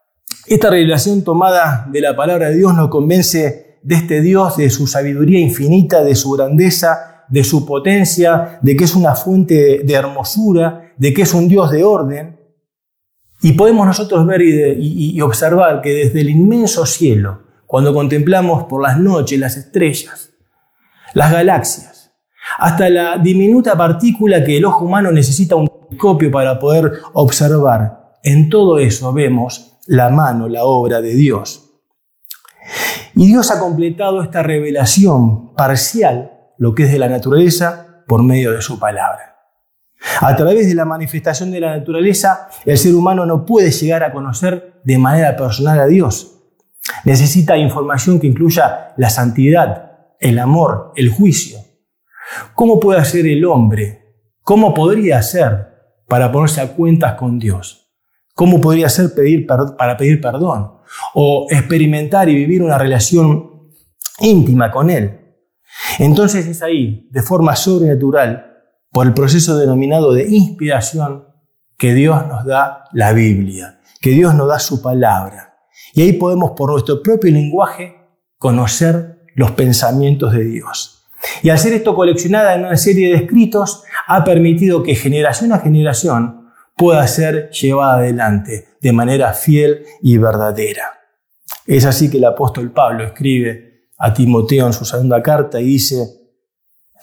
esta 0.46 0.70
revelación 0.70 1.22
tomada 1.22 1.86
de 1.90 2.00
la 2.00 2.16
palabra 2.16 2.48
de 2.48 2.56
Dios 2.56 2.74
nos 2.74 2.88
convence 2.88 3.78
de 3.82 3.94
este 3.94 4.20
Dios, 4.20 4.56
de 4.56 4.68
su 4.70 4.86
sabiduría 4.86 5.40
infinita, 5.40 6.02
de 6.02 6.14
su 6.14 6.32
grandeza 6.32 7.08
de 7.28 7.44
su 7.44 7.66
potencia, 7.66 8.58
de 8.62 8.76
que 8.76 8.84
es 8.84 8.94
una 8.94 9.14
fuente 9.14 9.80
de 9.84 9.94
hermosura, 9.94 10.92
de 10.96 11.12
que 11.12 11.22
es 11.22 11.34
un 11.34 11.48
Dios 11.48 11.70
de 11.70 11.84
orden. 11.84 12.37
Y 13.40 13.52
podemos 13.52 13.86
nosotros 13.86 14.26
ver 14.26 14.42
y, 14.42 15.20
observar 15.20 15.80
que 15.80 15.90
desde 15.90 16.20
el 16.20 16.30
inmenso 16.30 16.86
cielo, 16.86 17.42
cuando 17.66 17.94
contemplamos 17.94 18.64
por 18.64 18.82
las 18.82 18.98
noches 18.98 19.38
las 19.38 19.56
estrellas, 19.56 20.30
las 21.14 21.32
galaxias, 21.32 22.12
hasta 22.58 22.88
la 22.88 23.18
diminuta 23.18 23.76
partícula 23.76 24.42
que 24.42 24.56
el 24.56 24.64
ojo 24.64 24.84
humano 24.84 25.12
necesita 25.12 25.54
un 25.54 25.68
telescopio 25.68 26.30
para 26.30 26.58
poder 26.58 27.00
observar, 27.12 28.16
en 28.22 28.48
todo 28.48 28.78
eso 28.78 29.12
vemos 29.12 29.78
la 29.86 30.10
mano, 30.10 30.48
la 30.48 30.64
obra 30.64 31.00
de 31.00 31.14
Dios. 31.14 31.64
Y 33.14 33.26
Dios 33.26 33.50
ha 33.50 33.60
completado 33.60 34.22
esta 34.22 34.42
revelación 34.42 35.54
parcial, 35.54 36.32
lo 36.58 36.74
que 36.74 36.84
es 36.84 36.92
de 36.92 36.98
la 36.98 37.08
naturaleza, 37.08 38.02
por 38.06 38.22
medio 38.22 38.52
de 38.52 38.62
su 38.62 38.78
palabra. 38.78 39.37
A 40.20 40.36
través 40.36 40.68
de 40.68 40.74
la 40.74 40.84
manifestación 40.84 41.50
de 41.50 41.60
la 41.60 41.76
naturaleza, 41.76 42.48
el 42.64 42.78
ser 42.78 42.94
humano 42.94 43.26
no 43.26 43.44
puede 43.44 43.70
llegar 43.70 44.04
a 44.04 44.12
conocer 44.12 44.80
de 44.84 44.98
manera 44.98 45.36
personal 45.36 45.80
a 45.80 45.86
Dios. 45.86 46.34
Necesita 47.04 47.56
información 47.56 48.20
que 48.20 48.26
incluya 48.26 48.94
la 48.96 49.10
santidad, 49.10 49.92
el 50.20 50.38
amor, 50.38 50.92
el 50.96 51.10
juicio. 51.10 51.58
¿Cómo 52.54 52.78
puede 52.78 53.00
hacer 53.00 53.26
el 53.26 53.44
hombre? 53.44 54.04
¿Cómo 54.42 54.72
podría 54.72 55.18
hacer 55.18 55.68
para 56.06 56.30
ponerse 56.30 56.60
a 56.60 56.68
cuentas 56.68 57.14
con 57.14 57.38
Dios? 57.38 57.90
¿Cómo 58.34 58.60
podría 58.60 58.88
ser 58.88 59.14
pedir 59.14 59.46
para 59.46 59.96
pedir 59.96 60.20
perdón? 60.20 60.78
o 61.14 61.46
experimentar 61.50 62.28
y 62.28 62.34
vivir 62.34 62.62
una 62.62 62.78
relación 62.78 63.70
íntima 64.20 64.70
con 64.70 64.90
Él. 64.90 65.20
Entonces 65.98 66.46
es 66.46 66.62
ahí, 66.62 67.08
de 67.10 67.22
forma 67.22 67.54
sobrenatural, 67.56 68.47
por 68.98 69.06
el 69.06 69.14
proceso 69.14 69.56
denominado 69.56 70.12
de 70.12 70.26
inspiración, 70.26 71.28
que 71.76 71.94
Dios 71.94 72.26
nos 72.26 72.44
da 72.44 72.82
la 72.92 73.12
Biblia, 73.12 73.78
que 74.00 74.10
Dios 74.10 74.34
nos 74.34 74.48
da 74.48 74.58
su 74.58 74.82
palabra. 74.82 75.54
Y 75.94 76.02
ahí 76.02 76.14
podemos, 76.14 76.50
por 76.56 76.72
nuestro 76.72 77.00
propio 77.00 77.30
lenguaje, 77.30 77.94
conocer 78.38 79.20
los 79.36 79.52
pensamientos 79.52 80.32
de 80.32 80.42
Dios. 80.42 81.06
Y 81.44 81.50
al 81.50 81.60
ser 81.60 81.74
esto 81.74 81.94
coleccionada 81.94 82.56
en 82.56 82.64
una 82.64 82.76
serie 82.76 83.10
de 83.10 83.18
escritos, 83.18 83.84
ha 84.08 84.24
permitido 84.24 84.82
que 84.82 84.96
generación 84.96 85.52
a 85.52 85.60
generación 85.60 86.48
pueda 86.76 87.06
ser 87.06 87.50
llevada 87.50 87.98
adelante 87.98 88.66
de 88.80 88.92
manera 88.92 89.32
fiel 89.32 89.84
y 90.02 90.18
verdadera. 90.18 90.98
Es 91.68 91.84
así 91.84 92.10
que 92.10 92.16
el 92.16 92.24
apóstol 92.24 92.72
Pablo 92.72 93.04
escribe 93.04 93.84
a 93.96 94.12
Timoteo 94.12 94.66
en 94.66 94.72
su 94.72 94.84
segunda 94.84 95.22
carta 95.22 95.60
y 95.60 95.66
dice, 95.66 96.17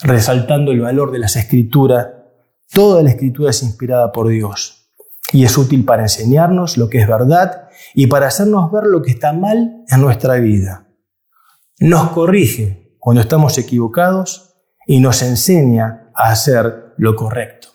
resaltando 0.01 0.71
el 0.71 0.81
valor 0.81 1.11
de 1.11 1.19
las 1.19 1.35
escrituras, 1.35 2.07
toda 2.71 3.03
la 3.03 3.09
escritura 3.09 3.51
es 3.51 3.63
inspirada 3.63 4.11
por 4.11 4.27
Dios 4.27 4.91
y 5.31 5.43
es 5.43 5.57
útil 5.57 5.85
para 5.85 6.03
enseñarnos 6.03 6.77
lo 6.77 6.89
que 6.89 6.99
es 6.99 7.07
verdad 7.07 7.69
y 7.93 8.07
para 8.07 8.27
hacernos 8.27 8.71
ver 8.71 8.83
lo 8.85 9.01
que 9.01 9.11
está 9.11 9.33
mal 9.33 9.83
en 9.87 10.01
nuestra 10.01 10.35
vida. 10.35 10.87
Nos 11.79 12.11
corrige 12.11 12.97
cuando 12.99 13.21
estamos 13.21 13.57
equivocados 13.57 14.55
y 14.87 14.99
nos 14.99 15.21
enseña 15.21 16.11
a 16.13 16.31
hacer 16.31 16.93
lo 16.97 17.15
correcto. 17.15 17.69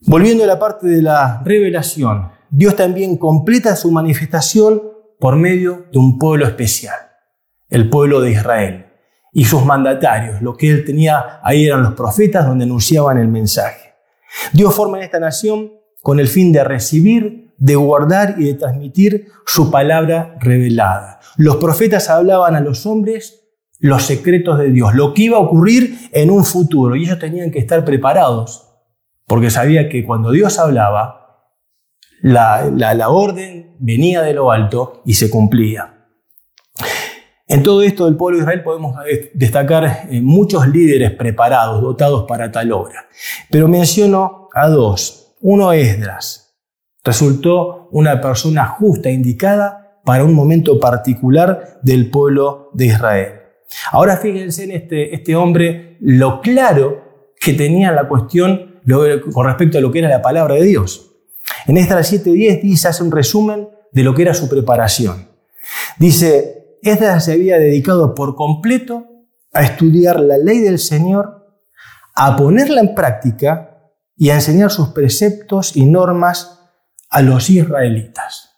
Volviendo 0.00 0.44
a 0.44 0.46
la 0.46 0.58
parte 0.58 0.86
de 0.86 1.02
la 1.02 1.42
revelación, 1.44 2.30
Dios 2.50 2.76
también 2.76 3.16
completa 3.16 3.76
su 3.76 3.90
manifestación 3.90 4.82
por 5.20 5.36
medio 5.36 5.86
de 5.92 5.98
un 5.98 6.18
pueblo 6.18 6.46
especial, 6.46 6.96
el 7.68 7.90
pueblo 7.90 8.20
de 8.20 8.30
Israel 8.30 8.87
y 9.32 9.44
sus 9.44 9.64
mandatarios. 9.64 10.42
Lo 10.42 10.56
que 10.56 10.70
él 10.70 10.84
tenía 10.84 11.40
ahí 11.42 11.66
eran 11.66 11.82
los 11.82 11.94
profetas 11.94 12.46
donde 12.46 12.64
anunciaban 12.64 13.18
el 13.18 13.28
mensaje. 13.28 13.94
Dios 14.52 14.74
forma 14.74 14.98
en 14.98 15.04
esta 15.04 15.20
nación 15.20 15.72
con 16.02 16.20
el 16.20 16.28
fin 16.28 16.52
de 16.52 16.64
recibir, 16.64 17.54
de 17.58 17.74
guardar 17.74 18.36
y 18.38 18.44
de 18.44 18.54
transmitir 18.54 19.28
su 19.46 19.70
palabra 19.70 20.36
revelada. 20.40 21.20
Los 21.36 21.56
profetas 21.56 22.08
hablaban 22.08 22.54
a 22.54 22.60
los 22.60 22.86
hombres 22.86 23.44
los 23.80 24.04
secretos 24.04 24.58
de 24.58 24.70
Dios, 24.70 24.94
lo 24.94 25.14
que 25.14 25.22
iba 25.22 25.36
a 25.36 25.40
ocurrir 25.40 25.96
en 26.12 26.30
un 26.30 26.44
futuro, 26.44 26.96
y 26.96 27.04
ellos 27.04 27.18
tenían 27.18 27.52
que 27.52 27.60
estar 27.60 27.84
preparados 27.84 28.68
porque 29.28 29.50
sabía 29.50 29.88
que 29.88 30.04
cuando 30.04 30.32
Dios 30.32 30.58
hablaba, 30.58 31.44
la, 32.22 32.68
la, 32.74 33.08
orden 33.10 33.76
venía 33.78 34.22
de 34.22 34.32
lo 34.32 34.50
alto 34.50 35.02
y 35.04 35.14
se 35.14 35.30
cumplía. 35.30 35.97
En 37.48 37.62
todo 37.62 37.82
esto 37.82 38.04
del 38.04 38.16
pueblo 38.16 38.36
de 38.36 38.42
Israel 38.42 38.62
podemos 38.62 38.94
destacar 39.32 40.06
eh, 40.10 40.20
muchos 40.20 40.68
líderes 40.68 41.12
preparados, 41.12 41.80
dotados 41.80 42.26
para 42.28 42.52
tal 42.52 42.70
obra. 42.72 43.08
Pero 43.50 43.68
menciono 43.68 44.48
a 44.54 44.68
dos. 44.68 45.34
Uno 45.40 45.72
Esdras. 45.72 46.56
Resultó 47.02 47.88
una 47.92 48.20
persona 48.20 48.66
justa, 48.66 49.08
indicada 49.08 50.00
para 50.04 50.24
un 50.24 50.34
momento 50.34 50.78
particular 50.78 51.78
del 51.82 52.10
pueblo 52.10 52.68
de 52.74 52.86
Israel. 52.86 53.32
Ahora 53.92 54.18
fíjense 54.18 54.64
en 54.64 54.72
este, 54.72 55.14
este 55.14 55.34
hombre 55.34 55.96
lo 56.00 56.42
claro 56.42 57.32
que 57.40 57.54
tenía 57.54 57.92
la 57.92 58.08
cuestión 58.08 58.80
con 59.32 59.46
respecto 59.46 59.78
a 59.78 59.80
lo 59.80 59.90
que 59.90 60.00
era 60.00 60.08
la 60.08 60.22
palabra 60.22 60.54
de 60.54 60.64
Dios. 60.64 61.12
En 61.66 61.78
esta 61.78 61.98
7.10 61.98 62.62
dice, 62.62 62.88
hace 62.88 63.02
un 63.02 63.10
resumen 63.10 63.68
de 63.92 64.02
lo 64.02 64.14
que 64.14 64.22
era 64.22 64.34
su 64.34 64.48
preparación. 64.48 65.28
Dice, 65.98 66.57
esta 66.82 67.18
se 67.20 67.32
había 67.32 67.58
dedicado 67.58 68.14
por 68.14 68.34
completo 68.34 69.06
a 69.52 69.62
estudiar 69.62 70.20
la 70.20 70.38
ley 70.38 70.60
del 70.60 70.78
Señor, 70.78 71.46
a 72.14 72.36
ponerla 72.36 72.80
en 72.80 72.94
práctica 72.94 73.78
y 74.16 74.30
a 74.30 74.34
enseñar 74.34 74.70
sus 74.70 74.88
preceptos 74.88 75.76
y 75.76 75.86
normas 75.86 76.60
a 77.08 77.22
los 77.22 77.48
israelitas. 77.50 78.48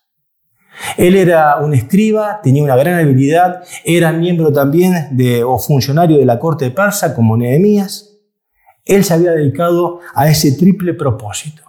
Él 0.96 1.14
era 1.14 1.58
un 1.58 1.74
escriba, 1.74 2.40
tenía 2.42 2.62
una 2.62 2.76
gran 2.76 2.98
habilidad, 2.98 3.62
era 3.84 4.12
miembro 4.12 4.52
también 4.52 5.16
de, 5.16 5.44
o 5.44 5.58
funcionario 5.58 6.18
de 6.18 6.24
la 6.24 6.38
corte 6.38 6.70
persa 6.70 7.14
como 7.14 7.36
Nehemías. 7.36 8.18
Él 8.84 9.04
se 9.04 9.14
había 9.14 9.32
dedicado 9.32 10.00
a 10.14 10.28
ese 10.28 10.52
triple 10.52 10.94
propósito. 10.94 11.62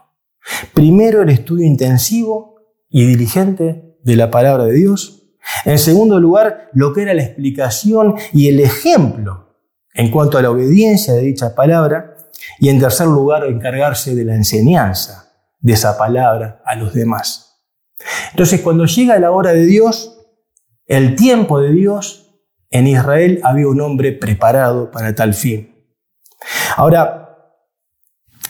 Primero, 0.73 1.21
el 1.21 1.29
estudio 1.29 1.67
intensivo 1.67 2.55
y 2.89 3.05
diligente 3.05 3.97
de 4.03 4.15
la 4.15 4.31
palabra 4.31 4.65
de 4.65 4.73
Dios. 4.73 5.20
En 5.65 5.79
segundo 5.79 6.19
lugar, 6.19 6.69
lo 6.73 6.93
que 6.93 7.03
era 7.03 7.13
la 7.13 7.23
explicación 7.23 8.15
y 8.33 8.47
el 8.47 8.59
ejemplo 8.59 9.51
en 9.93 10.09
cuanto 10.09 10.37
a 10.37 10.41
la 10.41 10.51
obediencia 10.51 11.13
de 11.13 11.21
dicha 11.21 11.55
palabra. 11.55 12.15
Y 12.59 12.69
en 12.69 12.79
tercer 12.79 13.07
lugar, 13.07 13.45
encargarse 13.45 14.15
de 14.15 14.25
la 14.25 14.35
enseñanza 14.35 15.33
de 15.59 15.73
esa 15.73 15.97
palabra 15.97 16.61
a 16.65 16.75
los 16.75 16.93
demás. 16.93 17.61
Entonces, 18.31 18.61
cuando 18.61 18.85
llega 18.85 19.19
la 19.19 19.31
hora 19.31 19.51
de 19.51 19.65
Dios, 19.65 20.19
el 20.87 21.15
tiempo 21.15 21.59
de 21.59 21.71
Dios, 21.71 22.31
en 22.69 22.87
Israel 22.87 23.41
había 23.43 23.67
un 23.67 23.81
hombre 23.81 24.11
preparado 24.13 24.91
para 24.91 25.13
tal 25.13 25.33
fin. 25.33 25.75
Ahora, 26.77 27.20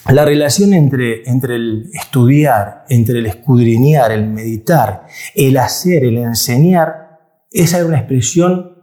la 0.09 0.25
relación 0.25 0.73
entre, 0.73 1.29
entre, 1.29 1.55
el 1.55 1.89
estudiar, 1.93 2.85
entre 2.89 3.19
el 3.19 3.27
escudriñar, 3.27 4.11
el 4.11 4.27
meditar, 4.27 5.05
el 5.35 5.57
hacer, 5.57 6.03
el 6.03 6.17
enseñar, 6.17 7.19
esa 7.51 7.77
era 7.77 7.85
una 7.85 7.99
expresión 7.99 8.77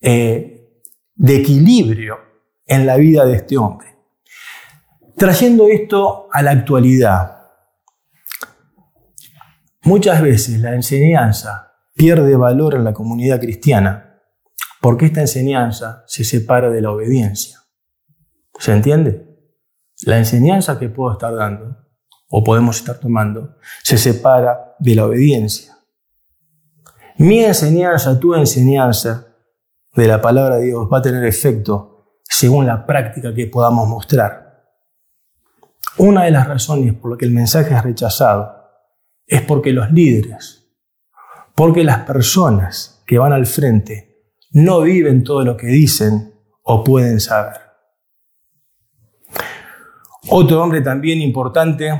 eh, 0.00 0.80
de 1.14 1.36
equilibrio 1.36 2.18
en 2.66 2.86
la 2.86 2.96
vida 2.96 3.24
de 3.24 3.36
este 3.36 3.56
hombre. 3.56 3.88
Trayendo 5.16 5.68
esto 5.68 6.28
a 6.32 6.42
la 6.42 6.50
actualidad, 6.50 7.38
muchas 9.82 10.20
veces 10.20 10.58
la 10.58 10.74
enseñanza 10.74 11.72
pierde 11.94 12.36
valor 12.36 12.74
en 12.74 12.84
la 12.84 12.92
comunidad 12.92 13.40
cristiana 13.40 14.20
porque 14.80 15.06
esta 15.06 15.20
enseñanza 15.20 16.04
se 16.06 16.24
separa 16.24 16.70
de 16.70 16.82
la 16.82 16.90
obediencia. 16.90 17.60
¿Se 18.58 18.72
entiende? 18.72 19.33
La 20.06 20.18
enseñanza 20.18 20.78
que 20.78 20.88
puedo 20.88 21.12
estar 21.12 21.34
dando 21.34 21.76
o 22.28 22.44
podemos 22.44 22.76
estar 22.76 22.98
tomando 22.98 23.56
se 23.82 23.96
separa 23.96 24.76
de 24.78 24.94
la 24.94 25.06
obediencia. 25.06 25.76
Mi 27.16 27.44
enseñanza, 27.44 28.18
tu 28.18 28.34
enseñanza 28.34 29.28
de 29.94 30.08
la 30.08 30.20
palabra 30.20 30.56
de 30.56 30.66
Dios 30.66 30.88
va 30.92 30.98
a 30.98 31.02
tener 31.02 31.24
efecto 31.24 32.18
según 32.24 32.66
la 32.66 32.84
práctica 32.84 33.32
que 33.32 33.46
podamos 33.46 33.88
mostrar. 33.88 34.64
Una 35.98 36.24
de 36.24 36.32
las 36.32 36.48
razones 36.48 36.92
por 36.94 37.12
las 37.12 37.18
que 37.18 37.26
el 37.26 37.30
mensaje 37.30 37.74
es 37.74 37.82
rechazado 37.82 38.52
es 39.26 39.42
porque 39.42 39.72
los 39.72 39.90
líderes, 39.92 40.66
porque 41.54 41.84
las 41.84 42.00
personas 42.00 43.02
que 43.06 43.18
van 43.18 43.32
al 43.32 43.46
frente 43.46 44.32
no 44.50 44.80
viven 44.80 45.22
todo 45.22 45.44
lo 45.44 45.56
que 45.56 45.68
dicen 45.68 46.34
o 46.62 46.82
pueden 46.82 47.20
saber. 47.20 47.63
Otro 50.28 50.62
hombre 50.62 50.80
también 50.80 51.20
importante 51.20 51.92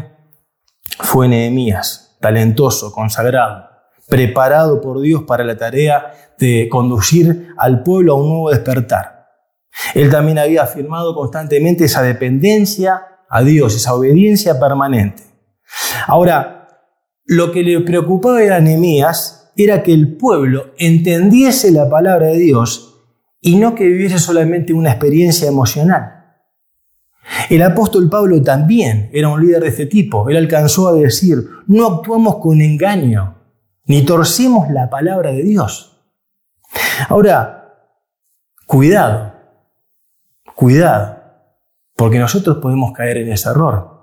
fue 1.00 1.28
Nehemías, 1.28 2.16
talentoso, 2.20 2.90
consagrado, 2.90 3.68
preparado 4.08 4.80
por 4.80 5.00
Dios 5.00 5.24
para 5.24 5.44
la 5.44 5.56
tarea 5.56 6.12
de 6.38 6.68
conducir 6.70 7.48
al 7.58 7.82
pueblo 7.82 8.14
a 8.14 8.16
un 8.16 8.28
nuevo 8.28 8.50
despertar. 8.50 9.26
Él 9.94 10.10
también 10.10 10.38
había 10.38 10.62
afirmado 10.62 11.14
constantemente 11.14 11.84
esa 11.84 12.02
dependencia 12.02 13.02
a 13.28 13.42
Dios, 13.42 13.76
esa 13.76 13.94
obediencia 13.94 14.58
permanente. 14.58 15.22
Ahora, 16.06 16.68
lo 17.26 17.52
que 17.52 17.62
le 17.62 17.80
preocupaba 17.80 18.38
a 18.38 18.60
Nehemías 18.60 19.52
era 19.56 19.82
que 19.82 19.92
el 19.92 20.16
pueblo 20.16 20.72
entendiese 20.78 21.70
la 21.70 21.88
palabra 21.88 22.28
de 22.28 22.38
Dios 22.38 23.02
y 23.40 23.56
no 23.56 23.74
que 23.74 23.84
viviese 23.84 24.18
solamente 24.18 24.72
una 24.72 24.90
experiencia 24.90 25.48
emocional. 25.48 26.13
El 27.48 27.62
apóstol 27.62 28.08
Pablo 28.08 28.42
también 28.42 29.10
era 29.12 29.28
un 29.28 29.40
líder 29.40 29.62
de 29.62 29.68
este 29.68 29.86
tipo. 29.86 30.28
Él 30.28 30.36
alcanzó 30.36 30.88
a 30.88 30.92
decir, 30.92 31.38
no 31.66 31.86
actuamos 31.86 32.36
con 32.36 32.60
engaño, 32.60 33.36
ni 33.86 34.02
torcemos 34.02 34.70
la 34.70 34.90
palabra 34.90 35.32
de 35.32 35.42
Dios. 35.42 35.96
Ahora, 37.08 37.74
cuidado, 38.66 39.32
cuidado, 40.54 41.18
porque 41.96 42.18
nosotros 42.18 42.58
podemos 42.58 42.92
caer 42.92 43.18
en 43.18 43.32
ese 43.32 43.48
error. 43.48 43.94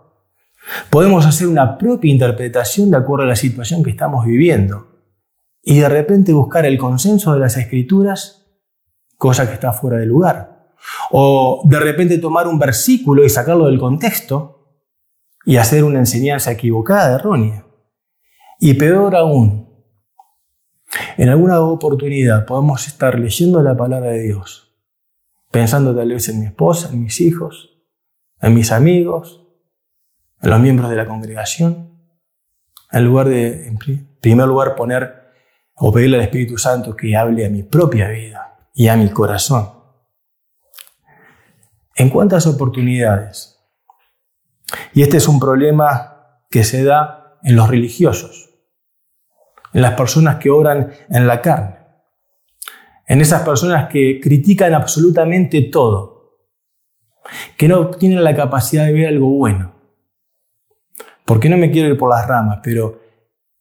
Podemos 0.89 1.25
hacer 1.25 1.47
una 1.47 1.77
propia 1.77 2.11
interpretación 2.11 2.91
de 2.91 2.97
acuerdo 2.97 3.25
a 3.25 3.29
la 3.29 3.35
situación 3.35 3.83
que 3.83 3.91
estamos 3.91 4.25
viviendo 4.25 4.87
y 5.63 5.79
de 5.79 5.89
repente 5.89 6.33
buscar 6.33 6.65
el 6.65 6.77
consenso 6.77 7.33
de 7.33 7.39
las 7.39 7.57
escrituras, 7.57 8.47
cosa 9.17 9.47
que 9.47 9.53
está 9.53 9.73
fuera 9.73 9.97
de 9.97 10.05
lugar. 10.05 10.50
O 11.11 11.61
de 11.65 11.79
repente 11.79 12.17
tomar 12.17 12.47
un 12.47 12.59
versículo 12.59 13.23
y 13.23 13.29
sacarlo 13.29 13.65
del 13.67 13.79
contexto 13.79 14.61
y 15.45 15.57
hacer 15.57 15.83
una 15.83 15.99
enseñanza 15.99 16.51
equivocada, 16.51 17.15
errónea. 17.15 17.65
Y 18.59 18.75
peor 18.75 19.15
aún, 19.15 19.69
en 21.17 21.29
alguna 21.29 21.59
oportunidad 21.61 22.45
podemos 22.45 22.87
estar 22.87 23.17
leyendo 23.17 23.61
la 23.61 23.75
palabra 23.75 24.11
de 24.11 24.21
Dios, 24.23 24.75
pensando 25.49 25.95
tal 25.95 26.09
vez 26.09 26.29
en 26.29 26.39
mi 26.39 26.45
esposa, 26.45 26.89
en 26.91 27.03
mis 27.03 27.19
hijos, 27.21 27.81
en 28.39 28.53
mis 28.53 28.71
amigos, 28.71 29.47
en 30.41 30.49
los 30.49 30.59
miembros 30.59 30.89
de 30.89 30.95
la 30.95 31.07
congregación, 31.07 31.91
en 32.91 33.05
lugar 33.05 33.29
de, 33.29 33.73
primer 34.19 34.47
lugar, 34.47 34.75
poner 34.75 35.21
o 35.75 35.91
pedirle 35.91 36.17
al 36.17 36.23
Espíritu 36.23 36.57
Santo 36.57 36.95
que 36.95 37.15
hable 37.15 37.45
a 37.45 37.49
mi 37.49 37.63
propia 37.63 38.09
vida 38.09 38.69
y 38.73 38.87
a 38.87 38.97
mi 38.97 39.09
corazón. 39.09 39.80
¿En 41.95 42.09
cuántas 42.09 42.47
oportunidades? 42.47 43.59
Y 44.93 45.01
este 45.01 45.17
es 45.17 45.27
un 45.27 45.39
problema 45.39 46.39
que 46.49 46.63
se 46.63 46.83
da 46.83 47.37
en 47.43 47.55
los 47.55 47.69
religiosos 47.69 48.51
en 49.73 49.81
las 49.81 49.93
personas 49.93 50.37
que 50.37 50.49
obran 50.49 50.91
en 51.09 51.27
la 51.27 51.41
carne, 51.41 51.77
en 53.07 53.21
esas 53.21 53.41
personas 53.43 53.89
que 53.89 54.19
critican 54.21 54.73
absolutamente 54.73 55.61
todo, 55.63 56.39
que 57.57 57.67
no 57.67 57.89
tienen 57.91 58.23
la 58.23 58.35
capacidad 58.35 58.85
de 58.85 58.93
ver 58.93 59.07
algo 59.07 59.29
bueno. 59.29 59.73
Porque 61.25 61.49
no 61.49 61.57
me 61.57 61.71
quiero 61.71 61.89
ir 61.89 61.97
por 61.97 62.09
las 62.09 62.27
ramas, 62.27 62.59
pero 62.63 62.99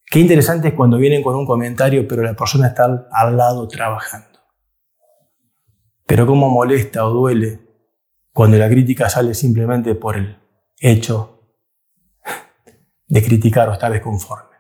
qué 0.07 0.19
interesante 0.19 0.69
es 0.69 0.75
cuando 0.75 0.97
vienen 0.97 1.23
con 1.23 1.37
un 1.37 1.47
comentario, 1.47 2.07
pero 2.09 2.23
la 2.23 2.35
persona 2.35 2.69
está 2.69 3.07
al 3.13 3.37
lado 3.37 3.69
trabajando. 3.69 4.41
Pero 6.07 6.27
cómo 6.27 6.49
molesta 6.49 7.07
o 7.07 7.11
duele 7.11 7.70
cuando 8.33 8.57
la 8.57 8.69
crítica 8.69 9.09
sale 9.09 9.35
simplemente 9.35 9.95
por 9.95 10.17
el 10.17 10.39
hecho 10.79 11.41
de 13.07 13.23
criticar 13.25 13.69
o 13.69 13.73
estar 13.73 13.93
desconforme. 13.93 14.57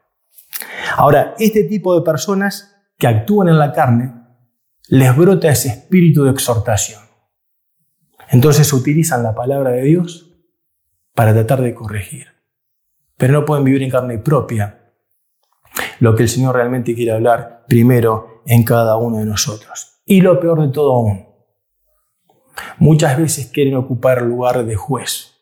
Ahora, 0.96 1.34
este 1.38 1.64
tipo 1.64 1.98
de 1.98 2.04
personas 2.04 2.76
que 2.98 3.06
actúan 3.06 3.48
en 3.48 3.58
la 3.58 3.72
carne, 3.72 4.12
les 4.88 5.16
brota 5.16 5.48
ese 5.48 5.68
espíritu 5.68 6.24
de 6.24 6.32
exhortación. 6.32 7.00
Entonces 8.28 8.72
utilizan 8.72 9.22
la 9.22 9.34
palabra 9.34 9.70
de 9.70 9.82
Dios 9.82 10.30
para 11.14 11.32
tratar 11.32 11.62
de 11.62 11.74
corregir. 11.74 12.26
Pero 13.16 13.32
no 13.32 13.44
pueden 13.44 13.64
vivir 13.64 13.82
en 13.82 13.90
carne 13.90 14.18
propia 14.18 14.92
lo 16.00 16.14
que 16.14 16.24
el 16.24 16.28
Señor 16.28 16.56
realmente 16.56 16.94
quiere 16.94 17.12
hablar 17.12 17.64
primero 17.68 18.42
en 18.46 18.64
cada 18.64 18.96
uno 18.96 19.18
de 19.18 19.26
nosotros. 19.26 20.00
Y 20.04 20.20
lo 20.22 20.40
peor 20.40 20.60
de 20.60 20.72
todo 20.72 20.94
aún, 20.94 21.26
muchas 22.78 23.18
veces 23.18 23.46
quieren 23.46 23.76
ocupar 23.76 24.18
el 24.18 24.28
lugar 24.28 24.64
de 24.64 24.76
juez, 24.76 25.34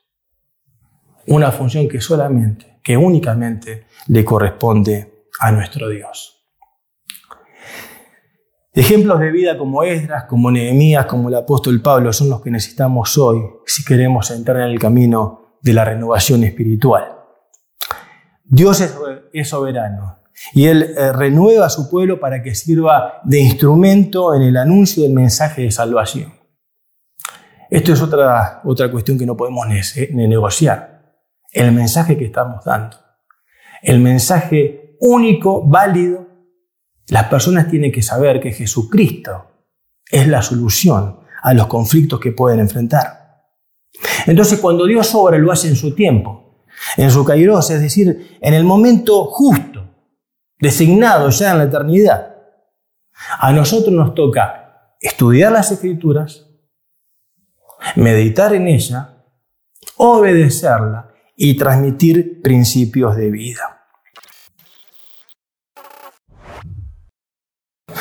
una 1.27 1.51
función 1.51 1.89
que 1.89 2.01
solamente, 2.01 2.79
que 2.83 2.97
únicamente 2.97 3.87
le 4.07 4.25
corresponde 4.25 5.27
a 5.41 5.53
nuestro 5.53 5.89
Dios. 5.89 6.35
Ejemplos 8.73 9.19
de 9.19 9.33
vida 9.33 9.59
como 9.59 9.83
Esdras, 9.83 10.25
como 10.25 10.51
Nehemías, 10.51 11.07
como 11.07 11.29
el 11.29 11.35
apóstol 11.35 11.81
Pablo 11.81 12.13
son 12.13 12.31
los 12.31 12.41
que 12.41 12.51
necesitamos 12.51 13.19
hoy 13.19 13.43
si 13.67 13.85
queremos 13.85 14.31
entrar 14.31 14.59
en 14.59 14.69
el 14.69 14.79
camino 14.79 15.57
de 15.63 15.73
la 15.73 15.85
renovación 15.85 16.45
espiritual. 16.45 17.19
Dios 18.45 18.81
es 19.33 19.49
soberano 19.49 20.19
y 20.55 20.67
Él 20.67 20.95
eh, 20.97 21.13
renueva 21.13 21.67
a 21.67 21.71
su 21.71 21.91
pueblo 21.91 22.21
para 22.21 22.43
que 22.43 22.55
sirva 22.55 23.21
de 23.25 23.41
instrumento 23.41 24.35
en 24.35 24.43
el 24.43 24.57
anuncio 24.57 25.03
del 25.03 25.13
mensaje 25.13 25.63
de 25.63 25.71
salvación. 25.71 26.38
Esto 27.71 27.93
es 27.93 28.03
otra, 28.03 28.61
otra 28.65 28.91
cuestión 28.91 29.19
que 29.19 29.27
no 29.27 29.37
podemos 29.37 29.67
negociar. 30.11 31.17
El 31.53 31.73
mensaje 31.73 32.17
que 32.17 32.27
estamos 32.27 32.65
dando. 32.65 32.97
El 33.83 34.01
mensaje 34.01 34.97
único, 35.01 35.67
válido. 35.67 36.27
Las 37.09 37.25
personas 37.25 37.69
tienen 37.69 37.93
que 37.93 38.03
saber 38.03 38.41
que 38.41 38.53
Jesucristo 38.53 39.47
es 40.11 40.27
la 40.29 40.43
solución 40.43 41.21
a 41.43 41.55
los 41.55 41.67
conflictos 41.67 42.21
que 42.21 42.33
pueden 42.33 42.61
enfrentar. 42.61 43.45
Entonces, 44.27 44.59
cuando 44.59 44.87
Dios 44.87 45.15
obra, 45.15 45.39
lo 45.39 45.53
hace 45.53 45.69
en 45.69 45.77
su 45.77 45.95
tiempo, 45.95 46.65
en 46.97 47.11
su 47.11 47.25
kairos, 47.25 47.71
es 47.71 47.81
decir, 47.81 48.39
en 48.41 48.55
el 48.55 48.65
momento 48.65 49.25
justo, 49.27 49.89
designado 50.59 51.31
ya 51.31 51.53
en 51.53 51.59
la 51.59 51.65
eternidad. 51.65 52.37
A 53.39 53.53
nosotros 53.53 53.95
nos 53.95 54.15
toca 54.15 54.95
estudiar 55.01 55.53
las 55.53 55.73
escrituras, 55.73 56.48
meditar 57.97 58.55
en 58.55 58.69
ella, 58.69 59.25
obedecerla 59.97 61.12
y 61.37 61.57
transmitir 61.57 62.41
principios 62.43 63.17
de 63.17 63.31
vida. 63.31 63.75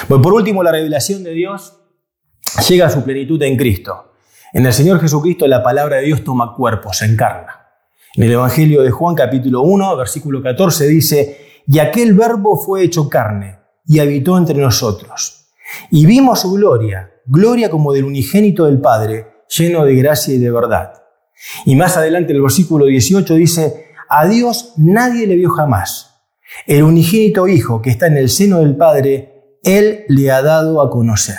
por 0.07 0.33
último, 0.33 0.63
la 0.63 0.71
revelación 0.71 1.23
de 1.23 1.31
Dios 1.31 1.81
llega 2.67 2.87
a 2.87 2.89
su 2.89 3.03
plenitud 3.03 3.41
en 3.43 3.57
Cristo. 3.57 4.13
En 4.53 4.65
el 4.65 4.73
Señor 4.73 4.99
Jesucristo 5.01 5.45
la 5.47 5.61
palabra 5.61 5.97
de 5.97 6.03
Dios 6.03 6.23
toma 6.23 6.55
cuerpo, 6.55 6.93
se 6.93 7.05
encarna. 7.05 7.67
En 8.15 8.23
el 8.23 8.31
Evangelio 8.31 8.81
de 8.81 8.91
Juan 8.91 9.15
capítulo 9.15 9.61
1, 9.61 9.97
versículo 9.97 10.41
14 10.41 10.87
dice, 10.87 11.61
y 11.67 11.79
aquel 11.79 12.13
verbo 12.13 12.57
fue 12.57 12.83
hecho 12.83 13.09
carne 13.09 13.59
y 13.85 13.99
habitó 13.99 14.37
entre 14.37 14.59
nosotros. 14.59 15.49
Y 15.91 16.05
vimos 16.05 16.41
su 16.41 16.53
gloria, 16.53 17.11
gloria 17.25 17.69
como 17.69 17.91
del 17.91 18.05
unigénito 18.05 18.65
del 18.65 18.79
Padre, 18.79 19.27
lleno 19.57 19.85
de 19.85 19.95
gracia 19.95 20.33
y 20.33 20.39
de 20.39 20.51
verdad. 20.51 20.93
Y 21.65 21.75
más 21.75 21.97
adelante 21.97 22.33
el 22.33 22.41
versículo 22.41 22.85
18 22.85 23.33
dice, 23.35 23.87
a 24.09 24.27
Dios 24.27 24.73
nadie 24.77 25.27
le 25.27 25.35
vio 25.35 25.49
jamás. 25.49 26.15
El 26.65 26.83
unigénito 26.83 27.47
Hijo 27.47 27.81
que 27.81 27.89
está 27.89 28.07
en 28.07 28.17
el 28.17 28.29
seno 28.29 28.59
del 28.59 28.75
Padre, 28.75 29.59
él 29.63 30.05
le 30.07 30.31
ha 30.31 30.41
dado 30.41 30.81
a 30.81 30.89
conocer. 30.89 31.37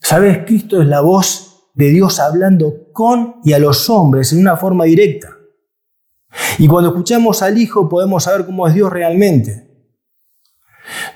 ¿Sabes? 0.00 0.38
Cristo 0.46 0.80
es 0.80 0.88
la 0.88 1.00
voz 1.00 1.70
de 1.74 1.90
Dios 1.90 2.20
hablando 2.20 2.90
con 2.92 3.36
y 3.44 3.52
a 3.52 3.58
los 3.58 3.88
hombres 3.90 4.32
en 4.32 4.40
una 4.40 4.56
forma 4.56 4.84
directa. 4.84 5.36
Y 6.58 6.68
cuando 6.68 6.90
escuchamos 6.90 7.42
al 7.42 7.58
Hijo 7.58 7.88
podemos 7.88 8.24
saber 8.24 8.46
cómo 8.46 8.66
es 8.66 8.74
Dios 8.74 8.90
realmente. 8.90 9.68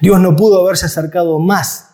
Dios 0.01 0.21
no 0.21 0.37
pudo 0.37 0.61
haberse 0.61 0.87
acercado 0.87 1.39
más, 1.39 1.94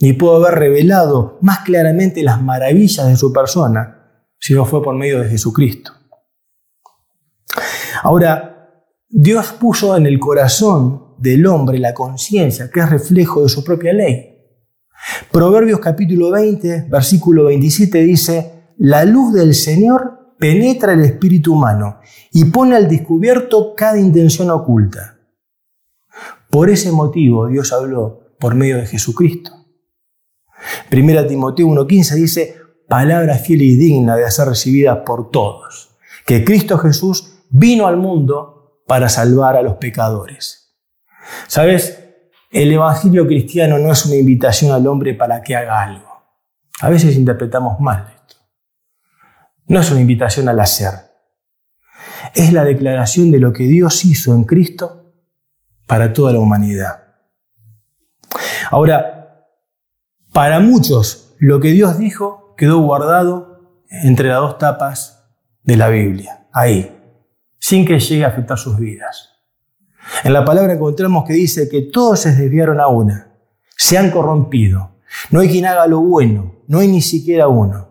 ni 0.00 0.12
pudo 0.12 0.36
haber 0.36 0.58
revelado 0.58 1.38
más 1.40 1.60
claramente 1.60 2.22
las 2.22 2.42
maravillas 2.42 3.06
de 3.06 3.16
su 3.16 3.32
persona, 3.32 4.26
si 4.38 4.54
no 4.54 4.64
fue 4.64 4.82
por 4.82 4.94
medio 4.94 5.20
de 5.20 5.28
Jesucristo. 5.28 5.92
Ahora, 8.02 8.82
Dios 9.08 9.52
puso 9.52 9.96
en 9.96 10.06
el 10.06 10.18
corazón 10.18 11.14
del 11.18 11.46
hombre 11.46 11.78
la 11.78 11.94
conciencia, 11.94 12.70
que 12.70 12.80
es 12.80 12.90
reflejo 12.90 13.42
de 13.42 13.48
su 13.48 13.64
propia 13.64 13.92
ley. 13.92 14.34
Proverbios 15.30 15.80
capítulo 15.80 16.30
20, 16.30 16.86
versículo 16.90 17.44
27 17.44 17.98
dice, 17.98 18.72
la 18.78 19.04
luz 19.04 19.32
del 19.32 19.54
Señor 19.54 20.34
penetra 20.38 20.94
el 20.94 21.02
espíritu 21.02 21.54
humano 21.54 22.00
y 22.32 22.44
pone 22.46 22.76
al 22.76 22.88
descubierto 22.88 23.74
cada 23.74 23.98
intención 23.98 24.50
oculta. 24.50 25.18
Por 26.50 26.70
ese 26.70 26.92
motivo 26.92 27.46
Dios 27.48 27.72
habló 27.72 28.36
por 28.38 28.54
medio 28.54 28.76
de 28.76 28.86
Jesucristo. 28.86 29.63
Primera 30.88 31.26
Timoteo 31.26 31.66
1.15 31.68 32.14
dice, 32.14 32.56
palabra 32.88 33.36
fiel 33.36 33.62
y 33.62 33.76
digna 33.76 34.16
de 34.16 34.30
ser 34.30 34.48
recibida 34.48 35.04
por 35.04 35.30
todos, 35.30 35.96
que 36.26 36.44
Cristo 36.44 36.78
Jesús 36.78 37.44
vino 37.50 37.86
al 37.86 37.96
mundo 37.96 38.82
para 38.86 39.08
salvar 39.08 39.56
a 39.56 39.62
los 39.62 39.76
pecadores. 39.76 40.76
¿Sabes? 41.46 42.00
El 42.50 42.72
Evangelio 42.72 43.26
cristiano 43.26 43.78
no 43.78 43.90
es 43.90 44.06
una 44.06 44.16
invitación 44.16 44.72
al 44.72 44.86
hombre 44.86 45.14
para 45.14 45.42
que 45.42 45.56
haga 45.56 45.82
algo. 45.82 46.08
A 46.80 46.88
veces 46.88 47.16
interpretamos 47.16 47.80
mal 47.80 48.06
esto. 48.14 48.36
No 49.66 49.80
es 49.80 49.90
una 49.90 50.00
invitación 50.00 50.48
al 50.48 50.60
hacer. 50.60 50.92
Es 52.34 52.52
la 52.52 52.64
declaración 52.64 53.30
de 53.30 53.38
lo 53.38 53.52
que 53.52 53.64
Dios 53.64 54.04
hizo 54.04 54.34
en 54.34 54.44
Cristo 54.44 55.14
para 55.86 56.12
toda 56.12 56.32
la 56.32 56.40
humanidad. 56.40 57.04
Ahora, 58.70 59.13
para 60.34 60.58
muchos, 60.58 61.36
lo 61.38 61.60
que 61.60 61.68
Dios 61.68 61.96
dijo 61.96 62.54
quedó 62.56 62.80
guardado 62.80 63.84
entre 63.88 64.28
las 64.28 64.40
dos 64.40 64.58
tapas 64.58 65.30
de 65.62 65.76
la 65.76 65.88
Biblia, 65.88 66.48
ahí, 66.52 67.00
sin 67.60 67.86
que 67.86 68.00
llegue 68.00 68.24
a 68.24 68.28
afectar 68.28 68.58
sus 68.58 68.76
vidas. 68.76 69.30
En 70.24 70.32
la 70.32 70.44
palabra 70.44 70.74
encontramos 70.74 71.24
que 71.24 71.34
dice 71.34 71.68
que 71.68 71.82
todos 71.82 72.18
se 72.18 72.34
desviaron 72.34 72.80
a 72.80 72.88
una, 72.88 73.32
se 73.76 73.96
han 73.96 74.10
corrompido, 74.10 74.96
no 75.30 75.38
hay 75.38 75.48
quien 75.48 75.66
haga 75.66 75.86
lo 75.86 76.00
bueno, 76.00 76.64
no 76.66 76.80
hay 76.80 76.88
ni 76.88 77.00
siquiera 77.00 77.46
uno. 77.46 77.88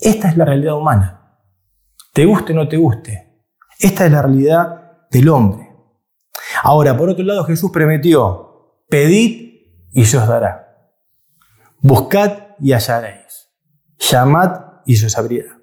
Esta 0.00 0.28
es 0.28 0.36
la 0.36 0.44
realidad 0.44 0.74
humana. 0.74 1.38
Te 2.12 2.24
guste 2.24 2.52
o 2.52 2.56
no 2.56 2.68
te 2.68 2.76
guste. 2.76 3.44
Esta 3.78 4.06
es 4.06 4.10
la 4.10 4.22
realidad 4.22 5.06
del 5.08 5.28
hombre. 5.28 5.70
Ahora, 6.64 6.96
por 6.96 7.08
otro 7.08 7.24
lado, 7.24 7.44
Jesús 7.44 7.70
prometió, 7.70 8.82
pedid 8.88 9.52
y 9.92 10.04
se 10.04 10.18
os 10.18 10.26
dará. 10.26 10.71
Buscad 11.84 12.54
y 12.60 12.72
hallaréis. 12.72 13.50
Llamad 13.98 14.82
y 14.86 14.94
se 14.94 15.06
os 15.06 15.18
abrirá. 15.18 15.58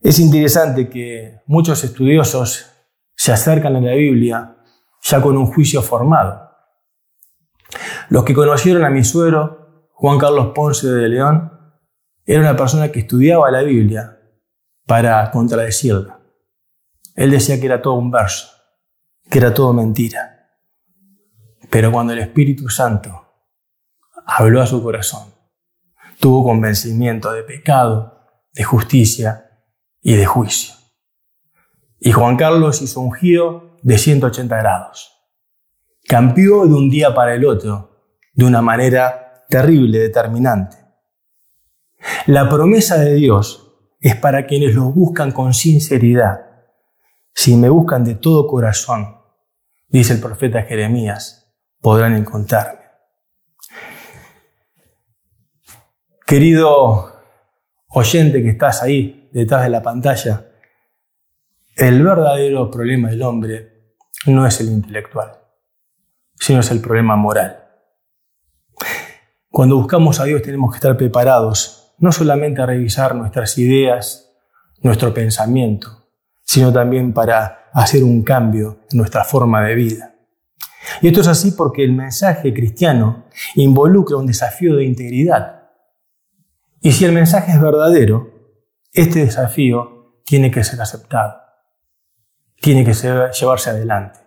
Es 0.00 0.20
interesante 0.20 0.88
que 0.88 1.40
muchos 1.46 1.82
estudiosos 1.82 2.70
se 3.16 3.32
acercan 3.32 3.74
a 3.74 3.80
la 3.80 3.94
Biblia 3.94 4.56
ya 5.02 5.20
con 5.20 5.36
un 5.36 5.46
juicio 5.46 5.82
formado. 5.82 6.48
Los 8.08 8.22
que 8.22 8.34
conocieron 8.34 8.84
a 8.84 8.90
mi 8.90 9.02
suero, 9.02 9.88
Juan 9.94 10.18
Carlos 10.18 10.52
Ponce 10.54 10.86
de 10.86 11.08
León, 11.08 11.50
era 12.24 12.40
una 12.40 12.56
persona 12.56 12.92
que 12.92 13.00
estudiaba 13.00 13.50
la 13.50 13.62
Biblia 13.62 14.20
para 14.86 15.28
contradecirla. 15.32 16.20
Él 17.16 17.32
decía 17.32 17.58
que 17.58 17.66
era 17.66 17.82
todo 17.82 17.94
un 17.94 18.12
verso, 18.12 18.48
que 19.28 19.38
era 19.38 19.52
todo 19.52 19.72
mentira. 19.72 20.50
Pero 21.68 21.90
cuando 21.90 22.12
el 22.12 22.20
Espíritu 22.20 22.68
Santo 22.68 23.23
habló 24.26 24.62
a 24.62 24.66
su 24.66 24.82
corazón, 24.82 25.32
tuvo 26.20 26.44
convencimiento 26.44 27.32
de 27.32 27.42
pecado, 27.42 28.20
de 28.52 28.64
justicia 28.64 29.62
y 30.00 30.14
de 30.14 30.26
juicio. 30.26 30.74
Y 31.98 32.12
Juan 32.12 32.36
Carlos 32.36 32.82
hizo 32.82 33.00
un 33.00 33.12
giro 33.12 33.76
de 33.82 33.98
180 33.98 34.56
grados. 34.56 35.12
Cambió 36.06 36.66
de 36.66 36.74
un 36.74 36.90
día 36.90 37.14
para 37.14 37.34
el 37.34 37.44
otro 37.44 37.94
de 38.34 38.44
una 38.44 38.60
manera 38.60 39.44
terrible, 39.48 39.98
determinante. 39.98 40.76
La 42.26 42.48
promesa 42.48 42.98
de 42.98 43.14
Dios 43.14 43.72
es 44.00 44.16
para 44.16 44.46
quienes 44.46 44.74
lo 44.74 44.84
buscan 44.84 45.32
con 45.32 45.54
sinceridad. 45.54 46.40
Si 47.34 47.56
me 47.56 47.68
buscan 47.68 48.04
de 48.04 48.16
todo 48.16 48.46
corazón, 48.46 49.16
dice 49.88 50.12
el 50.12 50.20
profeta 50.20 50.62
Jeremías, 50.62 51.54
podrán 51.80 52.14
encontrarme. 52.14 52.83
Querido 56.26 57.12
oyente 57.88 58.42
que 58.42 58.48
estás 58.48 58.82
ahí 58.82 59.28
detrás 59.30 59.64
de 59.64 59.68
la 59.68 59.82
pantalla, 59.82 60.46
el 61.76 62.02
verdadero 62.02 62.70
problema 62.70 63.10
del 63.10 63.20
hombre 63.20 63.96
no 64.26 64.46
es 64.46 64.58
el 64.60 64.68
intelectual, 64.68 65.32
sino 66.34 66.60
es 66.60 66.70
el 66.70 66.80
problema 66.80 67.14
moral. 67.16 67.62
Cuando 69.50 69.76
buscamos 69.76 70.18
a 70.18 70.24
Dios 70.24 70.40
tenemos 70.40 70.70
que 70.70 70.78
estar 70.78 70.96
preparados 70.96 71.92
no 71.98 72.10
solamente 72.10 72.62
a 72.62 72.66
revisar 72.66 73.14
nuestras 73.14 73.58
ideas, 73.58 74.32
nuestro 74.80 75.12
pensamiento, 75.12 76.08
sino 76.42 76.72
también 76.72 77.12
para 77.12 77.68
hacer 77.74 78.02
un 78.02 78.22
cambio 78.22 78.78
en 78.90 78.96
nuestra 78.96 79.24
forma 79.24 79.62
de 79.62 79.74
vida. 79.74 80.14
Y 81.02 81.08
esto 81.08 81.20
es 81.20 81.28
así 81.28 81.50
porque 81.50 81.84
el 81.84 81.92
mensaje 81.92 82.54
cristiano 82.54 83.26
involucra 83.56 84.16
un 84.16 84.26
desafío 84.26 84.76
de 84.76 84.84
integridad. 84.84 85.63
Y 86.84 86.92
si 86.92 87.04
el 87.04 87.10
mensaje 87.10 87.50
es 87.50 87.60
verdadero, 87.60 88.30
este 88.92 89.24
desafío 89.24 90.20
tiene 90.24 90.52
que 90.52 90.62
ser 90.62 90.80
aceptado 90.80 91.44
tiene 92.64 92.82
que 92.82 92.94
llevarse 92.94 93.68
adelante. 93.68 94.20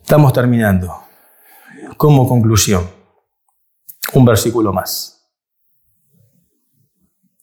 Estamos 0.00 0.32
terminando. 0.32 1.02
Como 1.98 2.26
conclusión, 2.26 2.88
un 4.14 4.24
versículo 4.24 4.72
más. 4.72 5.30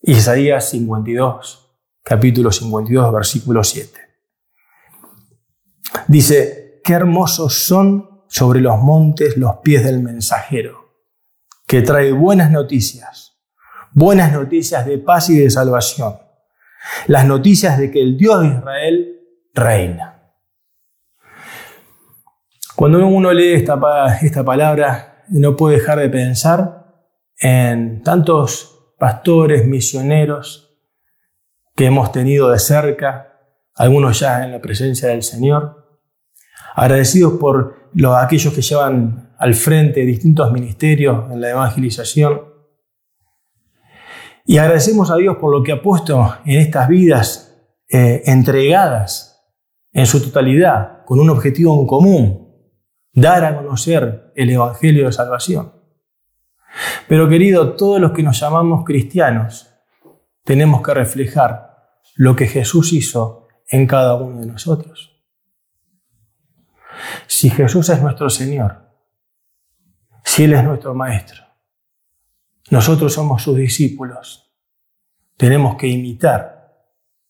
Isaías 0.02 0.68
52, 0.70 1.80
capítulo 2.02 2.52
52, 2.52 3.14
versículo 3.14 3.64
7. 3.64 4.00
Dice, 6.08 6.82
qué 6.84 6.94
hermosos 6.94 7.54
son 7.54 8.24
sobre 8.28 8.62
los 8.62 8.80
montes 8.80 9.38
los 9.38 9.58
pies 9.58 9.84
del 9.84 10.02
mensajero, 10.02 10.87
que 11.68 11.82
trae 11.82 12.12
buenas 12.12 12.50
noticias, 12.50 13.38
buenas 13.92 14.32
noticias 14.32 14.86
de 14.86 14.98
paz 14.98 15.30
y 15.30 15.38
de 15.38 15.50
salvación 15.50 16.28
las 17.08 17.26
noticias 17.26 17.78
de 17.78 17.92
que 17.92 18.02
el 18.02 18.18
Dios 18.18 18.42
de 18.42 18.48
Israel 18.48 19.20
reina. 19.54 20.14
Cuando 22.76 23.06
uno 23.06 23.34
lee 23.34 23.54
esta, 23.54 23.80
esta 24.22 24.44
palabra, 24.44 25.24
no 25.30 25.56
puede 25.56 25.78
dejar 25.78 26.00
de 26.00 26.10
pensar 26.10 26.86
en 27.40 28.04
tantos 28.04 28.94
pastores, 29.00 29.66
misioneros 29.68 30.80
que 31.76 31.86
hemos 31.86 32.12
tenido 32.12 32.50
de 32.50 32.60
cerca, 32.60 33.40
algunos 33.76 34.20
ya 34.20 34.44
en 34.44 34.52
la 34.52 34.62
presencia 34.62 35.10
del 35.10 35.24
Señor, 35.24 36.00
agradecidos 36.76 37.34
por 37.40 37.77
los, 37.94 38.16
aquellos 38.16 38.54
que 38.54 38.62
llevan 38.62 39.34
al 39.38 39.54
frente 39.54 40.02
distintos 40.02 40.52
ministerios 40.52 41.32
en 41.32 41.42
la 41.42 41.50
evangelización, 41.50 42.42
y 44.46 44.58
agradecemos 44.60 45.12
a 45.12 45.18
Dios 45.18 45.36
por 45.38 45.52
lo 45.52 45.62
que 45.62 45.74
ha 45.74 45.82
puesto 45.82 46.36
en 46.46 46.62
estas 46.62 46.88
vidas 46.88 47.54
eh, 47.90 48.24
entregadas 48.26 49.46
en 49.92 50.06
su 50.06 50.22
totalidad, 50.24 51.04
con 51.06 51.20
un 51.20 51.30
objetivo 51.30 51.78
en 51.78 51.86
común, 51.86 52.48
dar 53.12 53.44
a 53.44 53.58
conocer 53.58 54.32
el 54.36 54.50
Evangelio 54.50 55.08
de 55.08 55.12
Salvación. 55.12 55.74
Pero 57.08 57.28
querido, 57.28 57.74
todos 57.76 58.00
los 58.00 58.12
que 58.12 58.24
nos 58.24 58.40
llamamos 58.40 58.86
cristianos 58.86 59.74
tenemos 60.44 60.82
que 60.82 60.94
reflejar 60.94 61.90
lo 62.16 62.36
que 62.36 62.48
Jesús 62.48 62.94
hizo 62.94 63.48
en 63.68 63.86
cada 63.86 64.16
uno 64.16 64.40
de 64.40 64.48
nosotros. 64.48 65.17
Si 67.28 67.50
Jesús 67.50 67.90
es 67.90 68.02
nuestro 68.02 68.30
Señor, 68.30 68.88
si 70.24 70.46
Él 70.46 70.54
es 70.54 70.64
nuestro 70.64 70.94
Maestro, 70.94 71.44
nosotros 72.70 73.14
somos 73.14 73.44
sus 73.44 73.58
discípulos. 73.58 74.52
Tenemos 75.38 75.76
que 75.76 75.88
imitar 75.88 76.76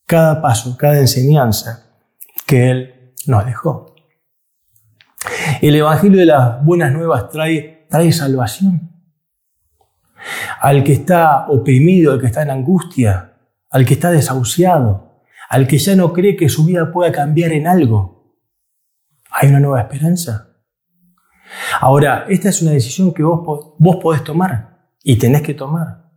cada 0.06 0.40
paso, 0.40 0.76
cada 0.76 0.98
enseñanza 0.98 1.92
que 2.46 2.70
Él 2.70 3.14
nos 3.26 3.44
dejó. 3.44 3.94
El 5.60 5.74
Evangelio 5.74 6.18
de 6.18 6.26
las 6.26 6.64
Buenas 6.64 6.92
Nuevas 6.92 7.28
trae, 7.28 7.86
trae 7.90 8.12
salvación. 8.12 8.92
Al 10.60 10.82
que 10.82 10.94
está 10.94 11.46
oprimido, 11.48 12.12
al 12.12 12.20
que 12.20 12.26
está 12.26 12.42
en 12.42 12.50
angustia, 12.50 13.34
al 13.70 13.84
que 13.84 13.94
está 13.94 14.10
desahuciado, 14.10 15.22
al 15.48 15.66
que 15.66 15.78
ya 15.78 15.94
no 15.94 16.12
cree 16.12 16.36
que 16.36 16.48
su 16.48 16.64
vida 16.64 16.90
pueda 16.92 17.12
cambiar 17.12 17.52
en 17.52 17.66
algo, 17.66 18.17
hay 19.40 19.48
una 19.50 19.60
nueva 19.60 19.80
esperanza. 19.80 20.48
Ahora, 21.80 22.26
esta 22.28 22.48
es 22.48 22.60
una 22.60 22.72
decisión 22.72 23.14
que 23.14 23.22
vos, 23.22 23.74
vos 23.78 23.96
podés 24.02 24.24
tomar 24.24 24.90
y 25.02 25.16
tenés 25.16 25.42
que 25.42 25.54
tomar. 25.54 26.10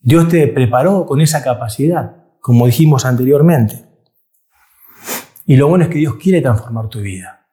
Dios 0.00 0.28
te 0.28 0.48
preparó 0.48 1.04
con 1.04 1.20
esa 1.20 1.42
capacidad, 1.42 2.16
como 2.40 2.64
dijimos 2.64 3.04
anteriormente. 3.04 3.84
Y 5.44 5.56
lo 5.56 5.68
bueno 5.68 5.84
es 5.84 5.90
que 5.90 5.98
Dios 5.98 6.14
quiere 6.16 6.40
transformar 6.40 6.88
tu 6.88 7.00
vida. 7.00 7.46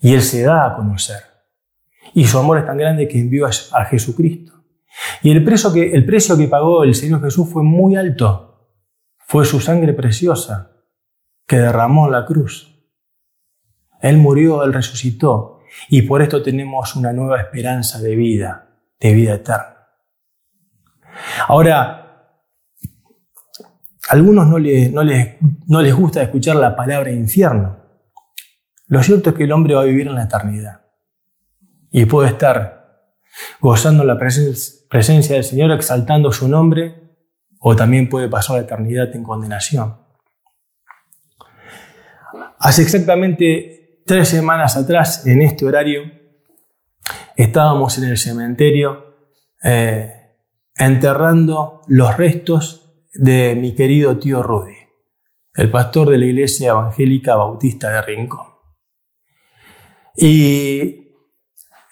Y 0.00 0.14
Él 0.14 0.22
se 0.22 0.42
da 0.42 0.66
a 0.66 0.76
conocer. 0.76 1.20
Y 2.14 2.24
su 2.24 2.38
amor 2.38 2.58
es 2.58 2.66
tan 2.66 2.78
grande 2.78 3.06
que 3.06 3.20
envió 3.20 3.46
a 3.46 3.84
Jesucristo. 3.84 4.64
Y 5.22 5.30
el 5.30 5.44
precio 5.44 5.72
que, 5.72 5.92
el 5.92 6.06
precio 6.06 6.38
que 6.38 6.48
pagó 6.48 6.84
el 6.84 6.94
Señor 6.94 7.22
Jesús 7.22 7.50
fue 7.50 7.62
muy 7.62 7.96
alto. 7.96 8.70
Fue 9.26 9.44
su 9.44 9.60
sangre 9.60 9.92
preciosa 9.92 10.72
que 11.46 11.58
derramó 11.58 12.06
en 12.06 12.12
la 12.12 12.24
cruz. 12.24 12.75
Él 14.00 14.18
murió, 14.18 14.62
Él 14.64 14.72
resucitó. 14.72 15.60
Y 15.88 16.02
por 16.02 16.22
esto 16.22 16.42
tenemos 16.42 16.96
una 16.96 17.12
nueva 17.12 17.40
esperanza 17.40 18.00
de 18.00 18.16
vida 18.16 18.66
de 19.00 19.14
vida 19.14 19.34
eterna. 19.34 19.76
Ahora, 21.48 21.82
a 24.08 24.12
algunos 24.12 24.46
no, 24.46 24.58
no, 24.58 25.02
no 25.66 25.82
les 25.82 25.94
gusta 25.94 26.22
escuchar 26.22 26.56
la 26.56 26.76
palabra 26.76 27.10
infierno. 27.10 27.78
Lo 28.86 29.02
cierto 29.02 29.30
es 29.30 29.36
que 29.36 29.44
el 29.44 29.52
hombre 29.52 29.74
va 29.74 29.82
a 29.82 29.86
vivir 29.86 30.06
en 30.06 30.14
la 30.14 30.24
eternidad. 30.24 30.82
y 31.90 32.04
puede 32.04 32.28
estar 32.28 33.12
gozando 33.60 34.04
la 34.04 34.18
presencia 34.18 35.34
del 35.34 35.44
Señor, 35.44 35.70
exaltando 35.72 36.30
su 36.30 36.48
nombre, 36.48 36.94
o 37.58 37.74
también 37.74 38.08
puede 38.08 38.28
pasar 38.28 38.56
la 38.56 38.62
eternidad 38.62 39.14
en 39.14 39.22
condenación. 39.22 39.96
Hace 42.58 42.82
exactamente 42.82 43.85
tres 44.06 44.28
semanas 44.28 44.76
atrás, 44.76 45.26
en 45.26 45.42
este 45.42 45.66
horario, 45.66 46.02
estábamos 47.36 47.98
en 47.98 48.04
el 48.04 48.16
cementerio 48.16 49.16
eh, 49.62 50.12
enterrando 50.76 51.82
los 51.88 52.16
restos 52.16 53.04
de 53.12 53.56
mi 53.56 53.74
querido 53.74 54.18
tío 54.18 54.42
Rudy, 54.42 54.76
el 55.54 55.70
pastor 55.70 56.10
de 56.10 56.18
la 56.18 56.26
Iglesia 56.26 56.70
Evangélica 56.70 57.34
Bautista 57.36 57.90
de 57.90 58.02
Rincón. 58.02 58.46
Y 60.16 61.06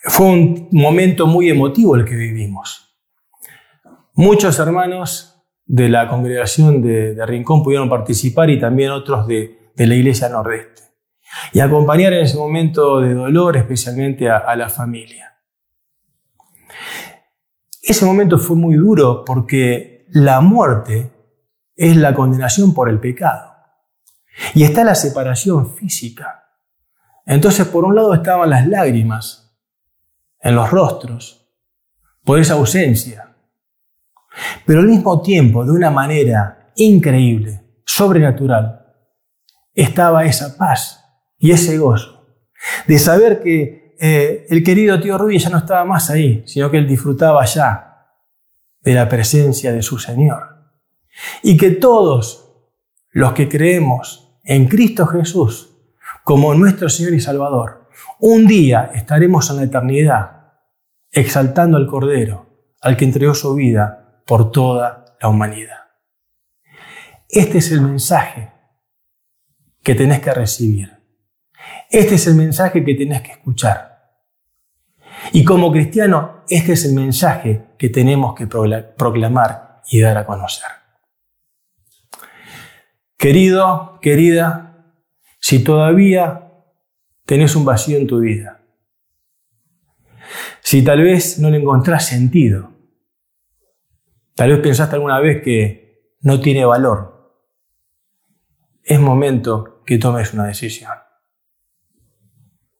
fue 0.05 0.27
un 0.27 0.69
momento 0.71 1.27
muy 1.27 1.51
emotivo 1.51 1.97
el 1.97 2.05
que 2.05 2.15
vivimos. 2.15 2.97
Muchos 4.15 4.59
hermanos 4.59 5.45
de 5.67 5.89
la 5.89 6.09
congregación 6.09 6.83
de, 6.83 7.17
Rincón 7.27 7.63
pudieron 7.63 7.89
participar 7.89 8.51
y 8.51 8.61
también 8.61 8.91
otros 8.91 9.27
de, 9.27 9.73
la 9.77 9.95
Iglesia 9.95 10.29
Nordeste. 10.29 10.83
Y 11.53 11.61
acompañar 11.61 12.13
en 12.13 12.25
ese 12.25 12.37
momento 12.37 13.01
de 13.01 13.15
dolor 13.15 13.57
especialmente 13.57 14.31
a 14.31 14.55
la 14.57 14.69
familia. 14.69 15.35
Ese 17.87 18.07
momento 18.07 18.39
fue 18.39 18.57
muy 18.57 18.77
duro 18.77 19.25
porque 19.27 20.07
la 20.09 20.41
muerte 20.41 21.13
es 21.77 21.97
la 21.97 22.15
condenación 22.15 22.73
por 22.73 22.89
el 22.89 22.99
pecado. 22.99 23.53
Y 24.55 24.65
está 24.65 24.85
la 24.85 24.95
separación 24.95 25.75
física. 25.75 26.45
Entonces, 27.27 27.67
por 27.67 27.85
un 27.85 27.95
lado 27.95 28.15
estaban 28.15 28.49
las 28.49 28.67
lágrimas 28.67 29.55
en 30.41 30.55
los 30.55 30.71
rostros 30.71 31.47
por 32.25 32.39
esa 32.39 32.55
ausencia. 32.55 33.37
Pero 34.65 34.81
al 34.81 34.87
mismo 34.87 35.21
tiempo, 35.21 35.65
de 35.65 35.73
una 35.73 35.91
manera 35.91 36.73
increíble, 36.77 37.83
sobrenatural, 37.85 38.87
estaba 39.75 40.25
esa 40.25 40.57
paz 40.57 41.04
y 41.45 41.51
ese 41.51 41.77
gozo 41.77 42.25
de 42.87 42.99
saber 42.99 43.43
que 43.43 43.95
eh, 44.01 44.47
el 44.49 44.65
querido 44.65 44.99
tío 44.99 45.19
Rudy 45.19 45.39
ya 45.39 45.51
no 45.51 45.59
estaba 45.59 45.85
más 45.85 46.09
ahí, 46.09 46.43
sino 46.47 46.71
que 46.71 46.79
él 46.79 46.89
disfrutaba 46.89 47.45
ya 47.45 48.07
de 48.81 48.95
la 48.95 49.07
presencia 49.11 49.71
de 49.71 49.83
su 49.83 49.99
Señor. 49.99 50.73
Y 51.43 51.59
que 51.59 51.73
todos 51.73 52.51
los 53.11 53.35
que 53.35 53.47
creemos 53.47 54.39
en 54.43 54.69
Cristo 54.69 55.07
Jesús 55.07 55.77
como 56.23 56.55
nuestro 56.55 56.89
Señor 56.89 57.13
y 57.13 57.21
Salvador, 57.21 57.91
un 58.21 58.47
día 58.47 58.91
estaremos 58.95 59.51
en 59.51 59.57
la 59.57 59.65
eternidad 59.65 60.55
exaltando 61.13 61.77
al 61.77 61.87
Cordero, 61.87 62.71
al 62.81 62.97
que 62.97 63.05
entregó 63.05 63.35
su 63.35 63.55
vida 63.55 64.23
por 64.27 64.51
toda 64.51 65.19
la 65.21 65.29
humanidad. 65.29 65.91
Este 67.29 67.59
es 67.59 67.71
el 67.71 67.83
mensaje 67.83 68.51
que 69.83 69.95
tenés 69.95 70.21
que 70.21 70.33
recibir. 70.33 70.94
Este 71.91 72.17
es 72.17 72.27
el 72.27 72.35
mensaje 72.35 72.85
que 72.85 72.95
tenés 72.95 73.23
que 73.23 73.33
escuchar. 73.33 73.95
Y 75.33 75.45
como 75.45 75.73
cristiano, 75.73 76.45
este 76.49 76.73
es 76.73 76.85
el 76.85 76.95
mensaje 76.95 77.69
que 77.79 77.89
tenemos 77.89 78.35
que 78.35 78.47
proclamar 78.47 79.81
y 79.91 80.01
dar 80.01 80.17
a 80.17 80.27
conocer. 80.27 80.69
Querido, 83.17 83.99
querida, 84.03 84.93
si 85.41 85.63
todavía 85.63 86.53
tenés 87.25 87.57
un 87.57 87.65
vacío 87.65 87.97
en 87.97 88.07
tu 88.07 88.21
vida, 88.21 88.61
si 90.61 90.83
tal 90.83 91.03
vez 91.03 91.39
no 91.39 91.51
le 91.51 91.59
encontrás 91.59 92.07
sentido, 92.07 92.73
tal 94.35 94.51
vez 94.51 94.61
pensaste 94.61 94.97
alguna 94.97 95.21
vez 95.21 95.43
que 95.43 96.17
no 96.21 96.41
tiene 96.41 96.65
valor, 96.65 97.15
es 98.83 99.01
momento 99.01 99.83
que 99.85 99.99
tomes 99.99 100.35
una 100.35 100.45
decisión. 100.47 101.04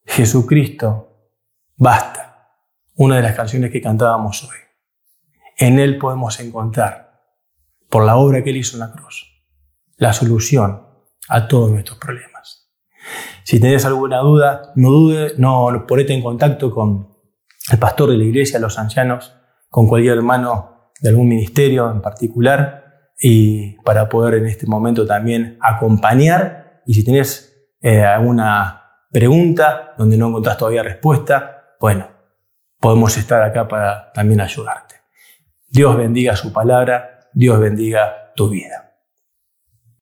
Jesucristo 0.05 1.31
basta. 1.77 2.51
Una 2.97 3.17
de 3.17 3.23
las 3.23 3.35
canciones 3.35 3.71
que 3.71 3.81
cantábamos 3.81 4.45
hoy. 4.45 4.57
En 5.57 5.79
Él 5.79 5.99
podemos 5.99 6.39
encontrar, 6.41 7.23
por 7.89 8.05
la 8.05 8.17
obra 8.17 8.43
que 8.43 8.51
Él 8.51 8.59
hizo 8.59 8.77
en 8.77 8.81
la 8.81 8.93
cruz, 8.93 9.45
la 9.97 10.13
solución 10.13 10.87
a 11.29 11.49
todos 11.49 11.71
nuestros 11.71 11.99
problemas. 11.99 12.73
Si 13.43 13.61
tenés 13.61 13.85
alguna 13.85 14.19
duda, 14.19 14.73
no 14.77 14.91
dude, 14.91 15.33
no 15.39 15.85
ponete 15.87 16.15
en 16.15 16.23
contacto 16.23 16.71
con 16.71 17.09
el 17.71 17.79
pastor 17.79 18.11
de 18.11 18.19
la 18.19 18.25
iglesia, 18.25 18.59
los 18.59 18.79
ancianos, 18.79 19.35
con 19.69 19.89
cualquier 19.89 20.17
hermano 20.17 20.93
de 21.01 21.09
algún 21.09 21.29
ministerio 21.29 21.91
en 21.91 22.01
particular, 22.01 22.85
y 23.19 23.77
para 23.83 24.09
poder 24.09 24.35
en 24.35 24.47
este 24.47 24.67
momento 24.67 25.07
también 25.07 25.59
acompañar. 25.61 26.83
Y 26.87 26.95
si 26.95 27.05
tenés 27.05 27.71
eh, 27.81 28.03
alguna 28.03 28.84
pregunta 29.15 29.95
donde 29.97 30.17
no 30.17 30.27
encontrás 30.27 30.59
todavía 30.59 30.83
respuesta, 30.83 31.77
bueno, 31.79 32.09
podemos 32.81 33.17
estar 33.17 33.41
acá 33.43 33.69
para 33.69 34.13
también 34.13 34.41
ayudarte. 34.41 34.97
Dios 35.69 35.97
bendiga 35.97 36.35
su 36.35 36.53
palabra, 36.53 37.21
Dios 37.33 37.61
bendiga 37.61 38.33
tu 38.35 38.49
vida. 38.49 38.84